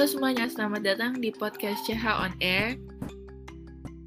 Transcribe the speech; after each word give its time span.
Halo 0.00 0.16
semuanya, 0.16 0.48
selamat 0.48 0.80
datang 0.80 1.12
di 1.20 1.28
podcast 1.28 1.84
CH 1.84 2.24
On 2.24 2.32
Air 2.40 2.80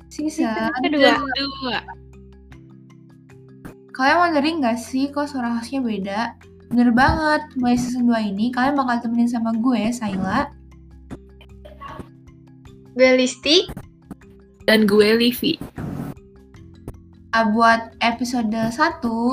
Season 0.09 0.73
kedua. 0.81 1.21
kedua. 1.21 1.77
Kalian 3.93 4.17
mau 4.17 4.25
dengerin 4.33 4.65
gak 4.65 4.81
sih 4.81 5.13
kok 5.13 5.29
suara 5.29 5.53
hostnya 5.53 5.85
beda? 5.85 6.33
Bener 6.73 6.89
banget, 6.97 7.45
mulai 7.61 7.77
season 7.77 8.09
2 8.09 8.33
ini 8.33 8.49
kalian 8.49 8.73
bakal 8.73 9.05
temenin 9.05 9.29
sama 9.29 9.53
gue, 9.53 9.93
Saila 9.93 10.49
Gue 12.97 13.09
Listi. 13.13 13.69
Dan 14.65 14.89
gue 14.89 15.13
Livi. 15.13 15.61
Ah, 17.37 17.53
Buat 17.53 18.01
episode 18.01 18.49
1 18.49 18.73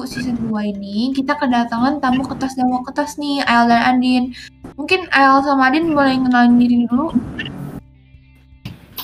season 0.04 0.36
2 0.44 0.76
ini 0.76 1.16
kita 1.16 1.40
kedatangan 1.40 2.04
tamu 2.04 2.20
ketas 2.28 2.52
dan 2.52 2.68
mau 2.68 2.84
ketas 2.84 3.16
nih, 3.16 3.40
Ael 3.48 3.64
dan 3.72 3.96
Andin 3.96 4.36
Mungkin 4.80 5.12
Ael 5.12 5.44
sama 5.44 5.68
Andin 5.68 5.92
boleh 5.92 6.16
kenalin 6.16 6.56
diri 6.56 6.88
dulu 6.88 7.12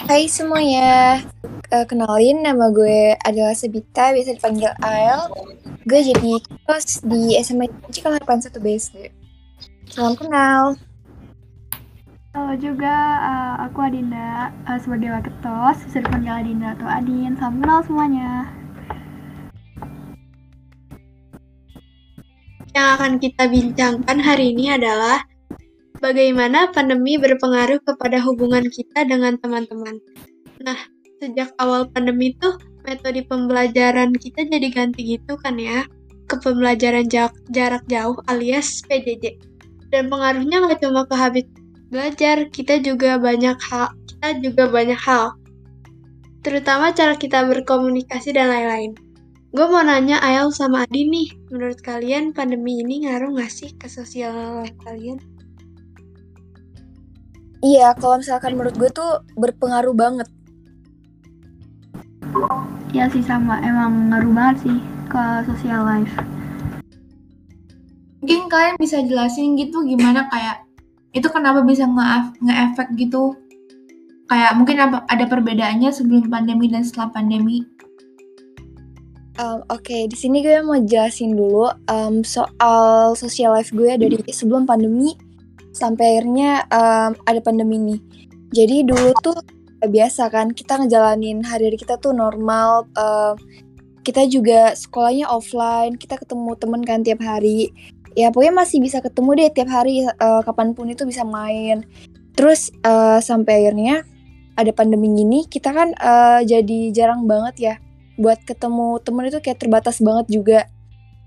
Hai 0.06 0.24
semuanya, 0.30 1.20
Eh, 1.66 1.82
kenalin 1.82 2.46
nama 2.46 2.70
gue 2.70 3.18
adalah 3.26 3.50
Sebita, 3.50 4.14
biasa 4.14 4.38
dipanggil 4.38 4.70
Ael. 4.86 5.26
Gue 5.82 5.98
jadi 5.98 6.38
kelas 6.62 7.02
di 7.02 7.34
SMA 7.42 7.66
Cikal 7.90 8.14
Harapan 8.14 8.38
1 8.38 8.62
BSD. 8.62 9.10
Salam 9.90 10.14
kenal. 10.14 10.78
Halo 12.38 12.54
juga, 12.54 12.94
eh, 13.18 13.54
aku 13.66 13.82
Adinda 13.82 14.54
eh, 14.62 14.78
sebagai 14.78 15.10
Waketos, 15.10 15.90
bisa 15.90 15.98
dipanggil 16.06 16.38
Adinda 16.38 16.78
atau 16.78 16.86
Adin. 16.86 17.34
Salam 17.34 17.58
kenal 17.58 17.82
semuanya. 17.82 18.46
Yang 22.70 22.86
akan 22.94 23.12
kita 23.18 23.42
bincangkan 23.50 24.18
hari 24.22 24.54
ini 24.54 24.70
adalah 24.70 25.26
bagaimana 26.06 26.70
pandemi 26.70 27.18
berpengaruh 27.18 27.82
kepada 27.82 28.22
hubungan 28.22 28.70
kita 28.70 29.02
dengan 29.02 29.34
teman-teman. 29.42 29.98
Nah, 30.62 30.78
sejak 31.18 31.50
awal 31.58 31.90
pandemi 31.90 32.30
tuh 32.38 32.54
metode 32.86 33.26
pembelajaran 33.26 34.14
kita 34.14 34.46
jadi 34.46 34.70
ganti 34.70 35.18
gitu 35.18 35.34
kan 35.42 35.58
ya 35.58 35.82
ke 36.30 36.38
pembelajaran 36.38 37.10
jarak, 37.10 37.34
jarak 37.50 37.82
jauh 37.90 38.14
alias 38.30 38.86
PJJ. 38.86 39.42
Dan 39.90 40.06
pengaruhnya 40.06 40.62
nggak 40.66 40.78
cuma 40.82 41.06
ke 41.10 41.14
habit 41.18 41.46
belajar, 41.90 42.50
kita 42.50 42.82
juga 42.82 43.18
banyak 43.18 43.58
hal, 43.58 43.90
kita 44.06 44.28
juga 44.42 44.70
banyak 44.70 44.98
hal. 44.98 45.34
Terutama 46.46 46.94
cara 46.94 47.18
kita 47.18 47.46
berkomunikasi 47.46 48.34
dan 48.34 48.50
lain-lain. 48.50 48.94
Gue 49.54 49.66
mau 49.70 49.82
nanya 49.82 50.18
Ayel 50.22 50.50
sama 50.50 50.86
Adi 50.86 51.06
nih, 51.06 51.28
menurut 51.50 51.78
kalian 51.82 52.34
pandemi 52.34 52.82
ini 52.82 53.06
ngaruh 53.06 53.34
nggak 53.34 53.50
sih 53.50 53.70
ke 53.78 53.86
sosial 53.86 54.66
kalian? 54.82 55.35
Iya, 57.64 57.96
kalau 57.96 58.20
misalkan 58.20 58.56
menurut 58.56 58.76
gue 58.76 58.90
tuh 58.92 59.24
berpengaruh 59.36 59.96
banget. 59.96 60.28
Ya 62.92 63.08
sih 63.08 63.24
sama, 63.24 63.60
emang 63.64 64.12
ngaruh 64.12 64.32
banget 64.32 64.56
sih 64.68 64.78
ke 65.08 65.22
social 65.48 65.84
life. 65.84 66.14
Mungkin 68.20 68.50
kalian 68.50 68.76
bisa 68.76 69.00
jelasin 69.04 69.54
gitu 69.56 69.86
gimana 69.86 70.26
kayak 70.28 70.66
itu 71.16 71.28
kenapa 71.32 71.64
bisa 71.64 71.88
nge- 71.88 72.36
nge-efek 72.44 72.92
gitu 73.00 73.32
Kayak 74.26 74.58
mungkin 74.58 74.76
ada 74.82 75.24
perbedaannya 75.30 75.94
sebelum 75.94 76.26
pandemi 76.26 76.66
dan 76.66 76.82
setelah 76.82 77.14
pandemi 77.14 77.62
Um, 79.36 79.60
Oke, 79.68 80.08
di 80.08 80.16
sini 80.16 80.40
gue 80.40 80.64
mau 80.64 80.80
jelasin 80.80 81.36
dulu 81.36 81.68
um, 81.92 82.24
soal 82.24 83.12
social 83.20 83.52
life 83.52 83.68
gue 83.68 83.92
dari 84.00 84.16
sebelum 84.32 84.64
pandemi 84.64 85.12
sampai 85.76 86.16
akhirnya 86.16 86.64
um, 86.72 87.12
ada 87.28 87.40
pandemi 87.44 87.76
nih. 87.76 88.00
Jadi 88.56 88.88
dulu 88.88 89.12
tuh 89.20 89.36
biasa 89.84 90.32
kan 90.32 90.56
kita 90.56 90.80
ngejalanin 90.80 91.44
hari-hari 91.44 91.76
kita 91.76 92.00
tuh 92.00 92.16
normal. 92.16 92.88
um, 92.96 93.36
kita 94.06 94.22
juga 94.30 94.70
sekolahnya 94.78 95.26
offline, 95.26 95.98
kita 95.98 96.14
ketemu 96.22 96.54
temen 96.62 96.78
kan 96.86 97.02
tiap 97.02 97.18
hari. 97.26 97.74
Ya 98.14 98.30
pokoknya 98.30 98.54
masih 98.62 98.78
bisa 98.78 99.02
ketemu 99.02 99.34
deh 99.34 99.50
tiap 99.50 99.66
hari 99.66 100.06
uh, 100.06 100.46
kapan 100.46 100.78
pun 100.78 100.86
itu 100.86 101.02
bisa 101.02 101.26
main. 101.26 101.82
Terus 102.38 102.70
uh, 102.86 103.18
sampai 103.18 103.66
akhirnya 103.66 104.06
ada 104.54 104.70
pandemi 104.70 105.10
gini, 105.10 105.42
kita 105.50 105.74
kan 105.74 105.90
uh, 105.98 106.38
jadi 106.46 106.94
jarang 106.94 107.26
banget 107.26 107.54
ya 107.58 107.74
buat 108.16 108.40
ketemu 108.48 109.02
temen 109.04 109.28
itu 109.28 109.38
kayak 109.44 109.60
terbatas 109.60 110.00
banget 110.00 110.26
juga 110.32 110.58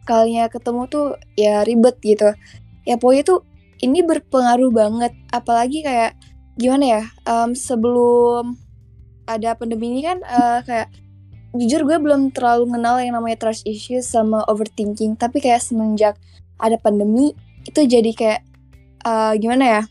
kalinya 0.10 0.50
ketemu 0.50 0.90
tuh 0.90 1.08
ya 1.38 1.62
ribet 1.62 2.02
gitu 2.02 2.34
ya 2.90 2.98
pokoknya 2.98 3.24
tuh 3.30 3.40
ini 3.80 4.04
berpengaruh 4.04 4.72
banget. 4.72 5.14
Apalagi 5.32 5.84
kayak 5.84 6.16
gimana 6.60 7.00
ya 7.00 7.04
em, 7.24 7.56
sebelum 7.56 8.60
ada 9.30 9.56
pandemi 9.56 9.96
ini 9.96 10.02
kan 10.04 10.20
eh, 10.26 10.60
kayak 10.68 10.88
jujur 11.56 11.88
gue 11.88 11.98
belum 11.98 12.30
terlalu 12.36 12.78
kenal 12.78 13.02
yang 13.02 13.16
namanya 13.18 13.38
trust 13.48 13.64
issues 13.66 14.06
sama 14.10 14.44
overthinking. 14.52 15.16
Tapi 15.16 15.40
kayak 15.40 15.64
semenjak 15.64 16.20
ada 16.60 16.76
pandemi 16.82 17.34
itu 17.64 17.80
jadi 17.88 18.12
kayak 18.12 18.42
eh, 19.08 19.34
gimana 19.40 19.66
ya 19.80 19.82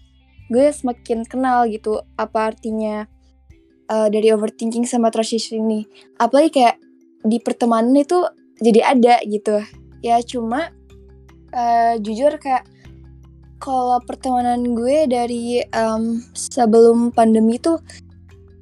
gue 0.48 0.72
semakin 0.72 1.28
kenal 1.28 1.68
gitu 1.68 2.00
apa 2.16 2.52
artinya 2.52 3.04
eh, 3.88 4.08
dari 4.12 4.28
overthinking 4.32 4.84
sama 4.84 5.08
trust 5.08 5.32
issues 5.32 5.56
ini. 5.56 5.88
Apalagi 6.20 6.60
kayak 6.60 6.76
di 7.24 7.40
pertemanan 7.40 7.96
itu 7.96 8.20
jadi 8.60 8.94
ada 8.94 9.14
gitu. 9.24 9.62
Ya 10.04 10.20
cuma 10.22 10.70
eh, 11.54 11.96
jujur 12.02 12.36
kayak 12.38 12.68
kalau 13.58 13.98
pertemanan 14.02 14.74
gue 14.74 15.06
dari 15.10 15.62
em, 15.62 16.22
sebelum 16.34 17.10
pandemi 17.14 17.58
tuh 17.58 17.78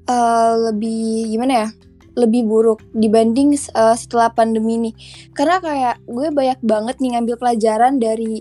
eh, 0.08 0.54
lebih 0.72 1.32
gimana 1.32 1.52
ya 1.64 1.68
lebih 2.16 2.48
buruk 2.48 2.80
dibanding 2.96 3.52
eh, 3.52 3.96
setelah 3.96 4.32
pandemi 4.32 4.80
ini 4.80 4.90
karena 5.36 5.60
kayak 5.60 5.96
gue 6.08 6.28
banyak 6.32 6.60
banget 6.64 6.96
nih 7.00 7.10
ngambil 7.16 7.36
pelajaran 7.36 8.00
dari 8.00 8.40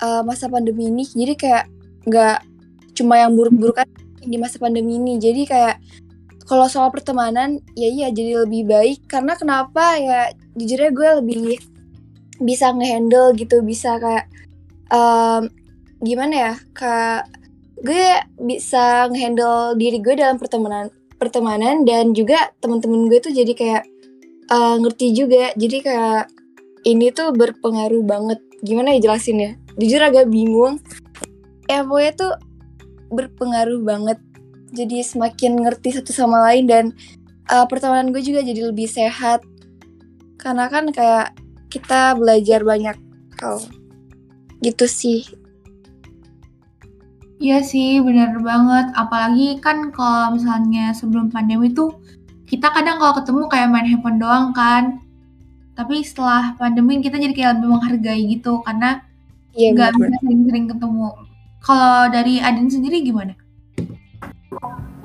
eh, 0.00 0.22
masa 0.24 0.48
pandemi 0.48 0.88
ini. 0.88 1.04
Jadi 1.04 1.34
kayak 1.36 1.64
nggak 2.08 2.38
cuma 2.96 3.20
yang 3.20 3.36
buruk-buruk 3.36 3.84
aja 3.84 3.92
di 4.24 4.36
masa 4.40 4.56
pandemi 4.56 4.96
ini. 4.96 5.20
Jadi 5.20 5.44
kayak 5.44 5.76
kalau 6.48 6.66
soal 6.66 6.90
pertemanan 6.90 7.62
ya 7.78 7.86
iya 7.86 8.08
jadi 8.10 8.44
lebih 8.48 8.66
baik. 8.66 9.06
Karena 9.06 9.36
kenapa 9.36 10.00
ya 10.00 10.32
jujurnya 10.56 10.90
gue 10.90 11.08
lebih 11.22 11.42
bisa 12.40 12.72
ngehandle 12.72 13.36
gitu. 13.36 13.60
Bisa 13.62 14.00
kayak 14.00 14.26
em, 14.90 15.52
gimana 16.00 16.34
ya 16.34 16.52
kayak 16.72 17.28
gue 17.80 18.06
bisa 18.40 19.08
ngehandle 19.08 19.76
diri 19.76 20.00
gue 20.00 20.16
dalam 20.16 20.36
pertemanan 20.36 20.92
pertemanan 21.20 21.84
dan 21.84 22.16
juga 22.16 22.52
teman-teman 22.64 23.08
gue 23.12 23.20
tuh 23.20 23.32
jadi 23.32 23.52
kayak 23.52 23.84
eh, 24.48 24.76
ngerti 24.80 25.06
juga. 25.12 25.52
Jadi 25.52 25.76
kayak 25.84 26.32
ini 26.88 27.12
tuh 27.12 27.36
berpengaruh 27.36 28.00
banget. 28.04 28.40
Gimana 28.64 28.96
ya 28.96 29.12
jelasin 29.12 29.38
ya 29.40 29.52
jujur 29.76 30.00
agak 30.00 30.28
bingung. 30.28 30.80
Ya 31.68 31.84
pokoknya 31.84 32.12
tuh 32.16 32.32
berpengaruh 33.12 33.80
banget. 33.84 34.18
Jadi 34.72 35.04
semakin 35.04 35.60
ngerti 35.60 36.00
satu 36.00 36.12
sama 36.12 36.40
lain 36.48 36.64
dan 36.64 36.84
uh, 37.52 37.66
pertemanan 37.68 38.12
gue 38.12 38.24
juga 38.24 38.40
jadi 38.40 38.72
lebih 38.72 38.88
sehat. 38.88 39.44
Karena 40.40 40.72
kan 40.72 40.88
kayak 40.88 41.36
kita 41.68 42.16
belajar 42.16 42.64
banyak 42.64 42.96
hal. 43.40 43.60
Gitu 44.60 44.84
sih 44.88 45.39
Iya 47.40 47.56
sih, 47.70 47.88
bener 48.06 48.30
banget. 48.48 48.86
Apalagi 49.02 49.56
kan 49.64 49.78
kalau 49.96 50.36
misalnya 50.36 50.92
sebelum 50.92 51.32
pandemi 51.32 51.72
tuh 51.72 51.88
kita 52.50 52.68
kadang 52.74 52.96
kalau 53.00 53.14
ketemu 53.18 53.40
kayak 53.52 53.68
main 53.72 53.88
handphone 53.88 54.20
doang 54.20 54.46
kan. 54.52 55.00
Tapi 55.78 56.04
setelah 56.04 56.52
pandemi 56.60 57.00
kita 57.00 57.16
jadi 57.16 57.32
kayak 57.32 57.50
lebih 57.56 57.68
menghargai 57.72 58.22
gitu 58.36 58.60
karena 58.66 59.00
iya 59.56 59.72
nggak 59.72 59.90
benar 59.96 60.08
bisa 60.12 60.16
sering-sering 60.20 60.66
ketemu. 60.72 61.08
Kalau 61.64 61.96
dari 62.12 62.34
Adin 62.44 62.68
sendiri 62.68 62.96
gimana? 63.08 63.32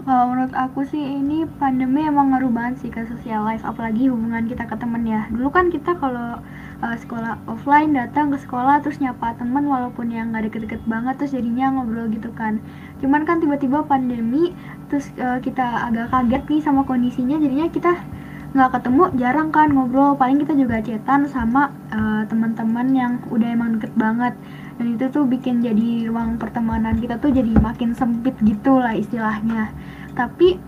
Kalau 0.06 0.30
menurut 0.30 0.54
aku 0.54 0.86
sih 0.86 1.02
ini 1.02 1.50
pandemi 1.58 2.06
emang 2.06 2.30
ngaruh 2.30 2.54
banget 2.54 2.86
sih 2.86 2.94
ke 2.94 3.10
social 3.10 3.42
life, 3.42 3.66
apalagi 3.66 4.06
hubungan 4.06 4.46
kita 4.46 4.70
ke 4.70 4.78
temen 4.78 5.02
ya. 5.02 5.26
Dulu 5.34 5.50
kan 5.50 5.74
kita 5.74 5.98
kalau 5.98 6.38
eh, 6.86 6.98
sekolah 7.02 7.42
offline 7.50 7.90
datang 7.98 8.30
ke 8.30 8.38
sekolah 8.38 8.86
terus 8.86 9.02
nyapa 9.02 9.34
temen 9.34 9.66
walaupun 9.66 10.14
yang 10.14 10.30
nggak 10.30 10.54
deket-deket 10.54 10.86
banget 10.86 11.18
terus 11.18 11.34
jadinya 11.34 11.74
ngobrol 11.74 12.06
gitu 12.14 12.30
kan. 12.38 12.62
Cuman 13.02 13.26
kan 13.26 13.42
tiba-tiba 13.42 13.82
pandemi 13.90 14.54
terus 14.94 15.10
eh, 15.18 15.42
kita 15.42 15.90
agak 15.90 16.14
kaget 16.14 16.44
nih 16.54 16.62
sama 16.62 16.86
kondisinya 16.86 17.42
jadinya 17.42 17.66
kita 17.74 17.98
nggak 18.54 18.72
ketemu 18.78 19.04
jarang 19.18 19.50
kan 19.50 19.74
ngobrol 19.74 20.16
paling 20.16 20.38
kita 20.38 20.54
juga 20.54 20.86
chatan 20.86 21.26
sama 21.26 21.74
eh, 21.90 22.24
teman-teman 22.30 22.88
yang 22.94 23.14
udah 23.34 23.50
emang 23.50 23.82
deket 23.82 23.98
banget 23.98 24.38
dan 24.76 25.00
itu 25.00 25.08
tuh 25.08 25.24
bikin 25.24 25.64
jadi 25.64 26.12
ruang 26.12 26.36
pertemanan 26.36 27.00
kita 27.00 27.16
tuh 27.20 27.32
jadi 27.32 27.48
makin 27.64 27.96
sempit 27.96 28.36
gitu 28.44 28.76
lah 28.76 28.92
istilahnya. 28.92 29.72
Tapi 30.16 30.60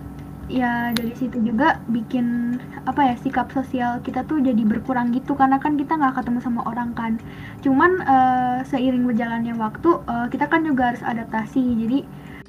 ya 0.47 0.95
dari 0.95 1.11
situ 1.11 1.43
juga 1.43 1.83
bikin 1.91 2.55
apa 2.87 3.03
ya 3.03 3.15
sikap 3.19 3.51
sosial 3.51 3.99
kita 3.99 4.23
tuh 4.23 4.39
jadi 4.39 4.63
berkurang 4.63 5.11
gitu. 5.11 5.35
Karena 5.35 5.59
kan 5.59 5.75
kita 5.75 5.99
nggak 5.99 6.23
ketemu 6.23 6.39
sama 6.39 6.63
orang 6.63 6.95
kan. 6.95 7.19
Cuman 7.59 7.99
eh, 7.99 8.57
seiring 8.63 9.03
berjalannya 9.03 9.59
waktu 9.59 9.89
eh, 10.07 10.27
kita 10.31 10.47
kan 10.47 10.63
juga 10.63 10.95
harus 10.95 11.03
adaptasi. 11.03 11.63
Jadi 11.83 11.99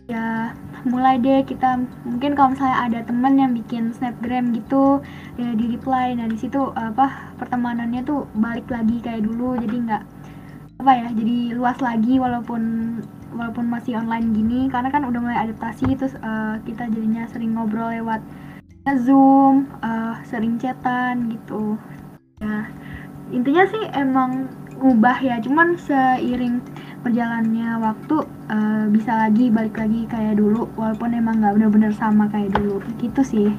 ya 0.09 0.57
mulai 0.89 1.21
deh 1.21 1.45
kita 1.45 1.85
mungkin 2.09 2.33
kalau 2.33 2.57
misalnya 2.57 2.79
ada 2.81 3.01
temen 3.05 3.35
yang 3.37 3.53
bikin 3.53 3.93
snapgram 3.93 4.57
gitu 4.57 5.05
ya 5.37 5.53
di 5.53 5.77
reply 5.77 6.17
nah 6.17 6.25
di 6.25 6.41
situ 6.41 6.73
apa 6.73 7.37
pertemanannya 7.37 8.09
tuh 8.09 8.25
balik 8.39 8.71
lagi 8.71 9.03
kayak 9.03 9.27
dulu. 9.27 9.59
Jadi 9.59 9.77
nggak 9.91 10.03
apa 10.79 10.93
ya 10.95 11.09
jadi 11.11 11.59
luas 11.59 11.79
lagi 11.83 12.23
walaupun 12.23 12.63
walaupun 13.35 13.67
masih 13.67 13.99
online 13.99 14.31
gini 14.31 14.71
karena 14.71 14.89
kan 14.95 15.03
udah 15.03 15.19
mulai 15.19 15.39
adaptasi 15.51 15.99
terus 15.99 16.15
uh, 16.23 16.57
kita 16.63 16.87
jadinya 16.95 17.27
sering 17.29 17.59
ngobrol 17.59 17.91
lewat 17.91 18.23
zoom 19.05 19.69
uh, 19.85 20.17
sering 20.25 20.57
chatan 20.57 21.29
gitu. 21.35 21.77
Ya 22.41 22.71
intinya 23.29 23.69
sih 23.69 23.85
emang 23.93 24.49
ngubah 24.79 25.19
ya 25.21 25.37
cuman 25.43 25.77
seiring 25.77 26.63
berjalannya 27.03 27.83
waktu 27.83 28.17
uh, 28.49 28.87
bisa 28.89 29.29
lagi 29.29 29.51
balik 29.53 29.77
lagi 29.77 30.09
kayak 30.09 30.39
dulu 30.41 30.71
walaupun 30.79 31.13
emang 31.13 31.43
nggak 31.43 31.59
bener-bener 31.59 31.93
sama 31.93 32.31
kayak 32.33 32.55
dulu. 32.57 32.81
Gitu 33.03 33.21
sih. 33.27 33.51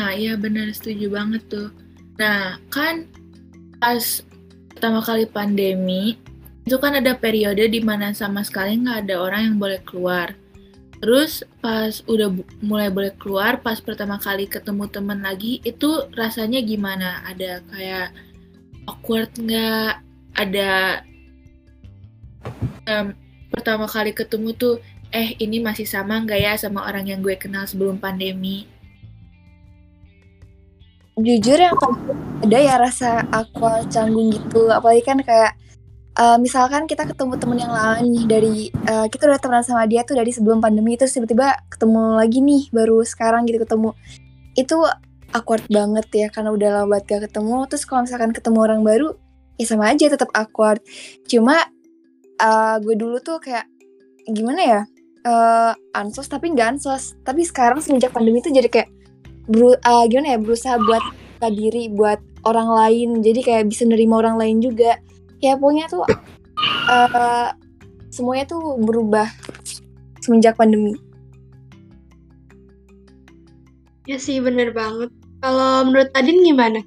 Nah, 0.00 0.16
iya 0.16 0.32
benar 0.32 0.72
setuju 0.72 1.12
banget 1.12 1.44
tuh. 1.52 1.68
Nah, 2.16 2.56
kan 2.72 3.04
pas 3.76 4.24
pertama 4.80 5.04
kali 5.04 5.28
pandemi, 5.28 6.16
itu 6.64 6.80
kan 6.80 6.96
ada 6.96 7.12
periode 7.12 7.68
di 7.68 7.84
mana 7.84 8.16
sama 8.16 8.40
sekali 8.40 8.80
nggak 8.80 9.04
ada 9.04 9.20
orang 9.20 9.52
yang 9.52 9.56
boleh 9.60 9.76
keluar. 9.84 10.32
Terus 11.04 11.44
pas 11.60 12.00
udah 12.08 12.32
mulai 12.64 12.88
boleh 12.88 13.12
keluar, 13.20 13.60
pas 13.60 13.76
pertama 13.76 14.16
kali 14.16 14.48
ketemu 14.48 14.88
temen 14.88 15.20
lagi, 15.20 15.60
itu 15.68 16.08
rasanya 16.16 16.64
gimana? 16.64 17.20
Ada 17.28 17.60
kayak 17.68 18.08
awkward 18.88 19.28
nggak? 19.36 20.00
Ada 20.40 21.04
um, 22.88 23.12
pertama 23.52 23.84
kali 23.84 24.16
ketemu 24.16 24.56
tuh, 24.56 24.80
eh 25.12 25.36
ini 25.44 25.60
masih 25.60 25.84
sama 25.84 26.24
nggak 26.24 26.40
ya 26.40 26.56
sama 26.56 26.88
orang 26.88 27.04
yang 27.04 27.20
gue 27.20 27.36
kenal 27.36 27.68
sebelum 27.68 28.00
pandemi? 28.00 28.64
Jujur 31.22 31.58
yang 31.58 31.76
ada 32.40 32.58
ya 32.58 32.74
rasa 32.80 33.24
aqua 33.30 33.84
canggung 33.88 34.32
gitu. 34.32 34.68
Apalagi 34.72 35.02
kan 35.04 35.18
kayak 35.20 35.56
uh, 36.16 36.36
misalkan 36.40 36.88
kita 36.88 37.06
ketemu 37.08 37.36
temen 37.36 37.58
yang 37.60 37.72
lama 37.72 38.00
nih 38.02 38.24
dari 38.26 38.54
uh, 38.88 39.06
kita 39.06 39.28
udah 39.28 39.40
temenan 39.40 39.64
sama 39.64 39.84
dia 39.86 40.02
tuh 40.02 40.16
dari 40.16 40.32
sebelum 40.32 40.58
pandemi 40.58 40.96
terus 40.96 41.14
tiba-tiba 41.14 41.56
ketemu 41.68 42.20
lagi 42.20 42.38
nih 42.40 42.62
baru 42.72 43.04
sekarang 43.04 43.44
gitu 43.48 43.62
ketemu. 43.62 43.90
Itu 44.56 44.82
awkward 45.30 45.64
banget 45.70 46.06
ya 46.10 46.26
karena 46.28 46.50
udah 46.50 46.68
lama 46.82 46.98
banget 46.98 47.04
gak 47.06 47.20
ketemu. 47.30 47.56
Terus 47.70 47.84
kalau 47.86 48.00
misalkan 48.04 48.30
ketemu 48.34 48.58
orang 48.60 48.80
baru 48.82 49.08
ya 49.60 49.66
sama 49.68 49.92
aja 49.92 50.08
tetap 50.08 50.32
awkward. 50.32 50.80
Cuma 51.28 51.56
uh, 52.40 52.76
gue 52.80 52.94
dulu 52.96 53.20
tuh 53.20 53.38
kayak 53.38 53.68
gimana 54.30 54.60
ya 54.62 54.80
uh, 55.26 55.72
ansos 55.96 56.28
tapi 56.28 56.52
nggak 56.52 56.78
ansos. 56.78 57.16
Tapi 57.24 57.44
sekarang 57.44 57.84
semenjak 57.84 58.12
pandemi 58.12 58.40
tuh 58.40 58.52
jadi 58.52 58.68
kayak 58.68 58.99
beru 59.50 59.74
uh, 59.74 60.04
gimana 60.06 60.34
ya 60.34 60.38
berusaha 60.38 60.78
buat 60.78 61.02
diri 61.50 61.90
buat 61.90 62.22
orang 62.46 62.68
lain. 62.70 63.08
Jadi 63.20 63.40
kayak 63.42 63.68
bisa 63.68 63.82
nerima 63.84 64.22
orang 64.22 64.38
lain 64.38 64.62
juga. 64.62 64.96
Ya 65.42 65.58
pokoknya 65.58 65.90
tuh 65.90 66.04
uh, 66.88 67.50
semuanya 68.12 68.46
tuh 68.46 68.78
berubah 68.78 69.26
semenjak 70.22 70.54
pandemi. 70.54 70.94
Ya 74.08 74.16
sih 74.20 74.38
bener 74.38 74.70
banget. 74.74 75.10
Kalau 75.40 75.88
menurut 75.88 76.12
Adin 76.12 76.44
gimana? 76.44 76.84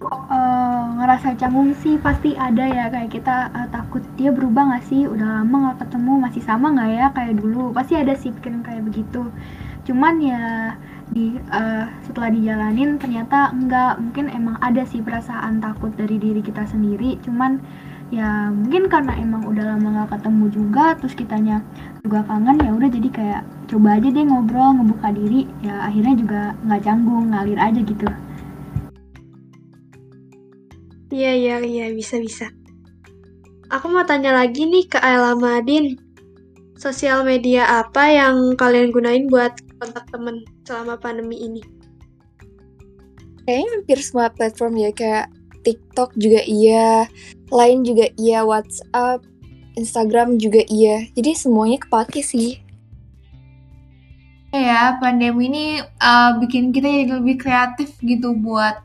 Uh, 0.00 0.96
ngerasa 0.96 1.36
canggung 1.36 1.76
sih 1.80 2.00
pasti 2.00 2.36
ada 2.36 2.64
ya. 2.64 2.92
Kayak 2.92 3.10
kita 3.12 3.36
uh, 3.52 3.68
takut 3.72 4.04
dia 4.20 4.32
berubah 4.32 4.76
gak 4.76 4.84
sih? 4.88 5.08
Udah 5.08 5.40
lama 5.40 5.72
gak 5.72 5.88
ketemu 5.88 6.12
masih 6.20 6.42
sama 6.44 6.72
gak 6.76 6.90
ya 6.92 7.06
kayak 7.16 7.34
dulu? 7.40 7.72
Pasti 7.72 7.96
ada 7.96 8.12
sih 8.16 8.32
pikiran 8.32 8.60
kayak 8.64 8.84
begitu. 8.84 9.28
Cuman 9.88 10.20
ya 10.20 10.76
di 11.10 11.34
uh, 11.50 11.86
setelah 12.06 12.30
dijalanin 12.30 12.96
ternyata 12.96 13.50
enggak. 13.50 13.98
Mungkin 13.98 14.30
emang 14.30 14.56
ada 14.62 14.86
sih 14.86 15.02
perasaan 15.02 15.58
takut 15.58 15.90
dari 15.94 16.16
diri 16.16 16.40
kita 16.42 16.66
sendiri. 16.66 17.18
Cuman 17.22 17.58
ya 18.10 18.50
mungkin 18.50 18.90
karena 18.90 19.14
emang 19.18 19.46
udah 19.46 19.74
lama 19.74 20.02
gak 20.02 20.18
ketemu 20.18 20.44
juga 20.50 20.98
terus 20.98 21.14
kitanya 21.14 21.62
juga 22.02 22.26
kangen 22.26 22.58
ya 22.58 22.74
udah 22.74 22.90
jadi 22.90 23.08
kayak 23.14 23.42
coba 23.70 24.02
aja 24.02 24.08
deh 24.10 24.24
ngobrol 24.26 24.70
ngebuka 24.78 25.08
diri. 25.14 25.40
Ya 25.62 25.74
akhirnya 25.86 26.14
juga 26.18 26.40
nggak 26.66 26.82
canggung 26.82 27.24
ngalir 27.30 27.58
aja 27.58 27.80
gitu. 27.82 28.06
Iya 31.10 31.32
iya 31.34 31.54
iya 31.58 31.86
bisa 31.90 32.22
bisa. 32.22 32.46
Aku 33.70 33.86
mau 33.90 34.02
tanya 34.02 34.34
lagi 34.34 34.66
nih 34.66 34.86
ke 34.86 34.98
Ayla 34.98 35.38
Madin. 35.38 35.94
Sosial 36.78 37.22
media 37.22 37.82
apa 37.82 38.08
yang 38.10 38.58
kalian 38.58 38.90
gunain 38.90 39.26
buat 39.30 39.52
kontak 39.80 40.04
temen 40.12 40.44
selama 40.68 41.00
pandemi 41.00 41.40
ini? 41.40 41.64
Kayaknya 43.48 43.68
hampir 43.72 43.98
semua 44.04 44.28
platform 44.28 44.76
ya 44.76 44.90
kayak 44.92 45.26
TikTok 45.64 46.12
juga 46.20 46.44
iya, 46.44 47.08
lain 47.48 47.82
juga 47.82 48.12
iya, 48.20 48.44
WhatsApp, 48.44 49.24
Instagram 49.80 50.36
juga 50.36 50.60
iya. 50.68 51.08
Jadi 51.16 51.30
semuanya 51.32 51.80
kepake 51.80 52.20
sih. 52.20 52.60
Ya, 54.50 54.98
pandemi 54.98 55.46
ini 55.46 55.64
uh, 55.80 56.36
bikin 56.42 56.74
kita 56.74 56.90
jadi 56.90 57.22
lebih 57.22 57.38
kreatif 57.40 57.94
gitu 58.02 58.34
buat 58.34 58.82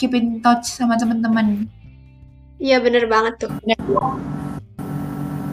keep 0.00 0.14
in 0.14 0.40
touch 0.40 0.68
sama 0.68 0.96
teman-teman. 0.96 1.66
Iya 2.56 2.80
bener 2.80 3.04
banget 3.10 3.48
tuh. 3.48 3.52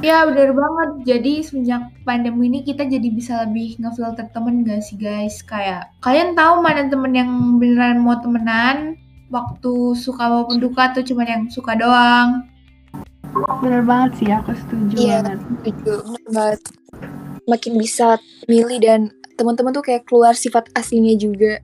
Ya 0.03 0.27
bener 0.27 0.51
banget. 0.51 0.89
Jadi 1.07 1.33
semenjak 1.47 1.87
pandemi 2.03 2.51
ini 2.51 2.67
kita 2.67 2.83
jadi 2.83 3.07
bisa 3.07 3.47
lebih 3.47 3.79
ngefilter 3.79 4.27
temen 4.35 4.67
gak 4.67 4.83
sih 4.83 4.99
guys? 4.99 5.39
Kayak 5.47 5.95
kalian 6.03 6.35
tahu 6.35 6.59
mana 6.59 6.91
temen 6.91 7.15
yang 7.15 7.31
beneran 7.55 8.03
mau 8.03 8.19
temenan 8.19 8.99
waktu 9.31 9.95
suka 9.95 10.27
maupun 10.27 10.59
duka 10.59 10.91
tuh 10.91 11.07
cuman 11.07 11.25
yang 11.25 11.43
suka 11.47 11.79
doang. 11.79 12.43
Bener 13.63 13.79
banget 13.87 14.11
sih, 14.19 14.29
aku 14.29 14.51
setuju 14.53 14.95
iya, 14.99 15.23
banget. 15.23 15.39
Setuju, 15.39 15.93
bener 16.03 16.29
banget. 16.35 16.61
Makin 17.47 17.73
bisa 17.79 18.19
milih 18.51 18.79
dan 18.83 19.01
teman-teman 19.39 19.71
tuh 19.71 19.87
kayak 19.87 20.03
keluar 20.03 20.35
sifat 20.35 20.67
aslinya 20.75 21.15
juga. 21.15 21.63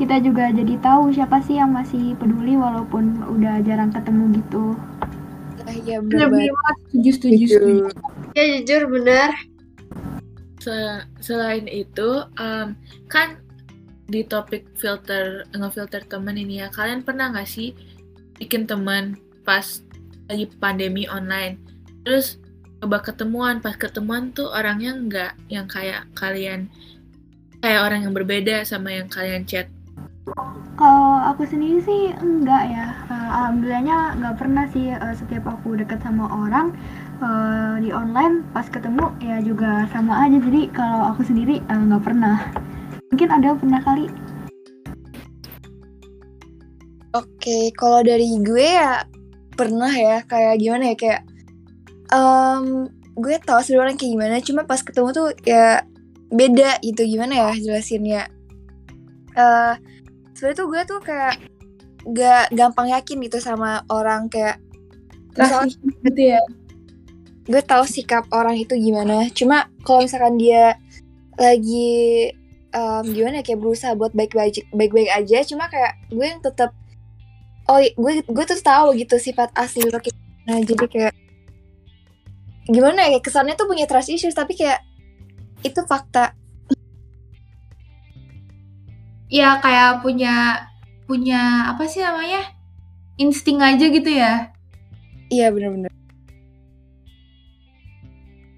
Kita 0.00 0.16
juga 0.24 0.48
jadi 0.48 0.80
tahu 0.80 1.12
siapa 1.12 1.44
sih 1.44 1.60
yang 1.60 1.76
masih 1.76 2.16
peduli 2.16 2.56
walaupun 2.56 3.20
udah 3.36 3.60
jarang 3.68 3.92
ketemu 3.92 4.40
gitu. 4.40 4.72
Bener, 5.68 6.00
bener 6.04 6.28
banget. 6.32 6.76
Setuju, 6.88 7.10
setuju, 7.12 7.44
setuju. 7.46 7.82
Ya 8.32 8.44
jujur 8.56 8.82
bener. 8.88 9.30
Se 10.58 10.74
selain 11.20 11.68
itu, 11.68 12.24
um, 12.40 12.74
kan 13.06 13.38
di 14.08 14.24
topik 14.24 14.64
filter 14.80 15.44
ngefilter 15.52 16.02
temen 16.08 16.40
ini 16.40 16.64
ya, 16.64 16.72
kalian 16.72 17.04
pernah 17.04 17.28
nggak 17.28 17.46
sih 17.46 17.76
bikin 18.40 18.64
teman 18.64 19.20
pas 19.44 19.84
lagi 20.28 20.48
pandemi 20.56 21.04
online, 21.08 21.60
terus 22.04 22.40
coba 22.80 23.04
ketemuan, 23.04 23.60
pas 23.60 23.76
ketemuan 23.76 24.32
tuh 24.32 24.48
orangnya 24.48 24.92
nggak 24.96 25.32
yang 25.52 25.66
kayak 25.68 26.08
kalian 26.16 26.72
kayak 27.60 27.80
orang 27.84 28.06
yang 28.06 28.14
berbeda 28.14 28.62
sama 28.62 28.94
yang 28.94 29.10
kalian 29.10 29.42
chat 29.44 29.66
kalau 30.78 31.18
aku 31.26 31.42
sendiri 31.46 31.82
sih 31.82 32.02
enggak 32.18 32.70
ya. 32.70 32.86
Uh, 33.10 33.30
alhamdulillahnya 33.34 34.18
nggak 34.20 34.36
pernah 34.38 34.64
sih 34.70 34.94
uh, 34.94 35.14
setiap 35.16 35.44
aku 35.46 35.74
deket 35.74 35.98
sama 36.00 36.30
orang 36.30 36.74
uh, 37.18 37.76
di 37.82 37.90
online 37.90 38.46
pas 38.54 38.66
ketemu 38.66 39.10
ya 39.18 39.42
juga 39.42 39.86
sama 39.90 40.26
aja. 40.26 40.38
Jadi 40.38 40.70
kalau 40.70 41.12
aku 41.14 41.26
sendiri 41.26 41.60
nggak 41.66 42.02
uh, 42.02 42.04
pernah. 42.04 42.36
Mungkin 43.10 43.28
ada 43.28 43.58
pernah 43.58 43.80
kali. 43.82 44.06
Oke, 47.16 47.72
kalau 47.74 48.04
dari 48.04 48.36
gue 48.44 48.68
ya 48.78 49.02
pernah 49.58 49.90
ya 49.90 50.22
kayak 50.28 50.62
gimana 50.62 50.92
ya 50.92 50.96
kayak 50.96 51.22
um, 52.14 52.86
gue 53.18 53.34
tahu 53.42 53.58
sebenarnya 53.58 53.98
kayak 53.98 54.12
gimana 54.14 54.36
cuma 54.38 54.62
pas 54.62 54.78
ketemu 54.78 55.10
tuh 55.10 55.28
ya 55.42 55.82
beda 56.30 56.78
gitu 56.86 57.02
gimana 57.08 57.34
ya 57.34 57.50
jelasinnya 57.58 58.30
uh, 59.34 59.74
sebenarnya 60.38 60.58
tuh 60.62 60.68
gue 60.70 60.82
tuh 60.86 61.00
kayak 61.02 61.34
gak 62.14 62.44
gampang 62.54 62.94
yakin 62.94 63.18
gitu 63.26 63.42
sama 63.42 63.82
orang 63.90 64.30
kayak 64.30 64.62
misalnya 65.34 65.74
gitu 66.06 66.22
ya. 66.38 66.42
gue 67.48 67.62
tahu 67.64 67.82
sikap 67.88 68.28
orang 68.30 68.54
itu 68.60 68.78
gimana. 68.78 69.26
Cuma 69.34 69.66
kalau 69.82 70.06
misalkan 70.06 70.38
dia 70.38 70.78
lagi 71.34 72.30
um, 72.74 73.04
gimana 73.08 73.40
ya 73.40 73.44
kayak 73.44 73.60
berusaha 73.60 73.92
buat 73.96 74.12
baik-baik 74.12 74.68
baik-baik 74.74 75.10
aja 75.12 75.44
cuma 75.46 75.70
kayak 75.70 75.96
gue 76.12 76.26
yang 76.26 76.42
tetap 76.42 76.74
oh 77.68 77.80
gue 77.80 78.12
gue 78.24 78.44
tuh 78.44 78.60
tahu 78.60 78.96
gitu 78.98 79.16
sifat 79.16 79.52
asli 79.56 79.86
lo 79.86 80.00
nah 80.48 80.58
jadi 80.60 80.86
kayak 80.88 81.14
gimana 82.68 83.08
ya 83.08 83.20
kesannya 83.20 83.56
tuh 83.56 83.68
punya 83.68 83.88
trust 83.88 84.12
issues 84.12 84.36
tapi 84.36 84.56
kayak 84.56 84.84
itu 85.64 85.80
fakta 85.88 86.36
ya 89.28 89.60
kayak 89.60 90.00
punya 90.00 90.64
punya 91.08 91.72
apa 91.72 91.84
sih 91.88 92.04
namanya 92.04 92.44
insting 93.20 93.60
aja 93.60 93.88
gitu 93.88 94.08
ya 94.08 94.52
iya 95.28 95.52
bener-bener 95.52 95.92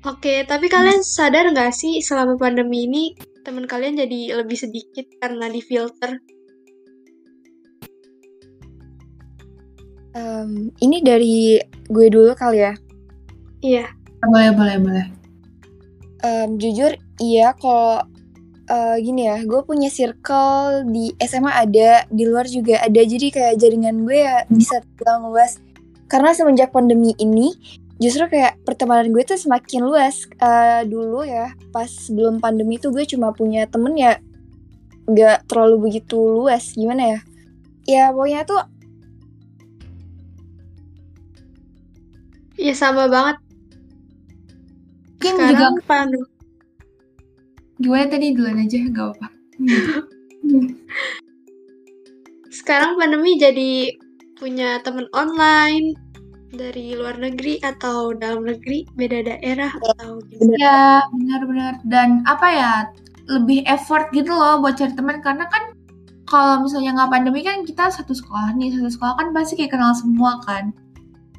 Oke, 0.00 0.48
tapi 0.48 0.72
kalian 0.72 1.04
sadar 1.04 1.52
nggak 1.52 1.76
sih 1.76 2.00
selama 2.00 2.40
pandemi 2.40 2.88
ini 2.88 3.12
teman 3.44 3.68
kalian 3.68 4.00
jadi 4.00 4.40
lebih 4.40 4.56
sedikit 4.56 5.04
karena 5.20 5.52
di 5.52 5.60
filter? 5.60 6.16
Um, 10.16 10.72
ini 10.80 11.04
dari 11.04 11.60
gue 11.92 12.06
dulu 12.08 12.32
kali 12.32 12.64
ya. 12.64 12.72
Iya. 13.60 13.92
Boleh, 14.24 14.56
boleh, 14.56 14.76
boleh. 14.80 15.06
Um, 16.24 16.56
jujur, 16.56 16.96
iya 17.20 17.52
kalau 17.60 18.00
uh, 18.70 18.96
gini 19.02 19.26
ya, 19.26 19.42
gue 19.42 19.60
punya 19.66 19.90
circle 19.90 20.86
di 20.86 21.10
SMA 21.18 21.50
ada, 21.50 22.06
di 22.06 22.24
luar 22.24 22.46
juga 22.46 22.78
ada. 22.78 23.02
Jadi 23.02 23.34
kayak 23.34 23.58
jaringan 23.58 24.06
gue 24.06 24.22
ya 24.22 24.46
bisa 24.46 24.78
terbilang 24.80 25.34
luas. 25.34 25.58
Karena 26.06 26.30
semenjak 26.30 26.70
pandemi 26.70 27.12
ini, 27.18 27.50
justru 27.98 28.30
kayak 28.30 28.62
pertemanan 28.62 29.10
gue 29.10 29.22
tuh 29.26 29.36
semakin 29.36 29.82
luas. 29.82 30.30
Uh, 30.38 30.86
dulu 30.86 31.26
ya, 31.26 31.50
pas 31.74 31.90
sebelum 31.90 32.38
pandemi 32.38 32.78
tuh 32.78 32.94
gue 32.94 33.02
cuma 33.04 33.34
punya 33.34 33.66
temen 33.66 33.98
ya 33.98 34.22
nggak 35.10 35.50
terlalu 35.50 35.90
begitu 35.90 36.16
luas. 36.16 36.72
Gimana 36.78 37.18
ya? 37.18 37.20
Ya 37.90 38.04
pokoknya 38.14 38.46
tuh 38.46 38.62
Iya 42.60 42.76
sama 42.76 43.08
banget. 43.08 43.40
Mungkin 45.16 45.34
Sekarang 45.36 45.76
juga 45.80 45.88
panu. 45.88 46.20
Gimana 47.80 48.06
tadi 48.12 48.36
duluan 48.36 48.60
aja, 48.60 48.78
gak 48.92 49.16
apa-apa. 49.16 49.28
Sekarang 52.52 53.00
pandemi 53.00 53.40
jadi 53.40 53.88
punya 54.36 54.84
teman 54.84 55.08
online 55.16 55.96
dari 56.50 56.98
luar 56.98 57.16
negeri 57.16 57.62
atau 57.62 58.12
dalam 58.12 58.42
negeri, 58.44 58.84
beda 58.98 59.22
daerah 59.24 59.70
atau 59.70 60.20
gimana? 60.28 60.56
Ya, 60.58 60.80
benar-benar. 61.14 61.74
Dan 61.88 62.20
apa 62.28 62.46
ya, 62.50 62.72
lebih 63.30 63.62
effort 63.70 64.10
gitu 64.12 64.34
loh 64.34 64.58
buat 64.58 64.74
cari 64.76 64.92
teman 64.92 65.22
karena 65.22 65.46
kan 65.48 65.72
kalau 66.26 66.62
misalnya 66.66 66.94
nggak 66.94 67.10
pandemi 67.10 67.40
kan 67.42 67.62
kita 67.62 67.90
satu 67.90 68.12
sekolah 68.14 68.54
nih, 68.58 68.74
satu 68.74 68.90
sekolah 68.90 69.14
kan 69.18 69.28
pasti 69.34 69.54
kayak 69.58 69.72
kenal 69.74 69.94
semua 69.94 70.42
kan. 70.44 70.74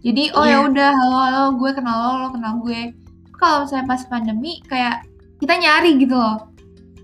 Jadi 0.01 0.33
oh 0.33 0.47
ya 0.47 0.65
Iya. 0.65 0.67
udah 0.71 0.89
halo 0.97 1.17
halo 1.21 1.43
gue 1.61 1.71
kenal 1.77 1.95
lo, 1.95 2.11
lo 2.25 2.27
kenal 2.33 2.53
gue. 2.65 2.95
Kalau 3.37 3.65
misalnya 3.67 3.85
pas 3.85 4.01
pandemi 4.09 4.57
kayak 4.65 5.05
kita 5.41 5.57
nyari 5.57 5.97
gitu 5.97 6.13
loh. 6.13 6.53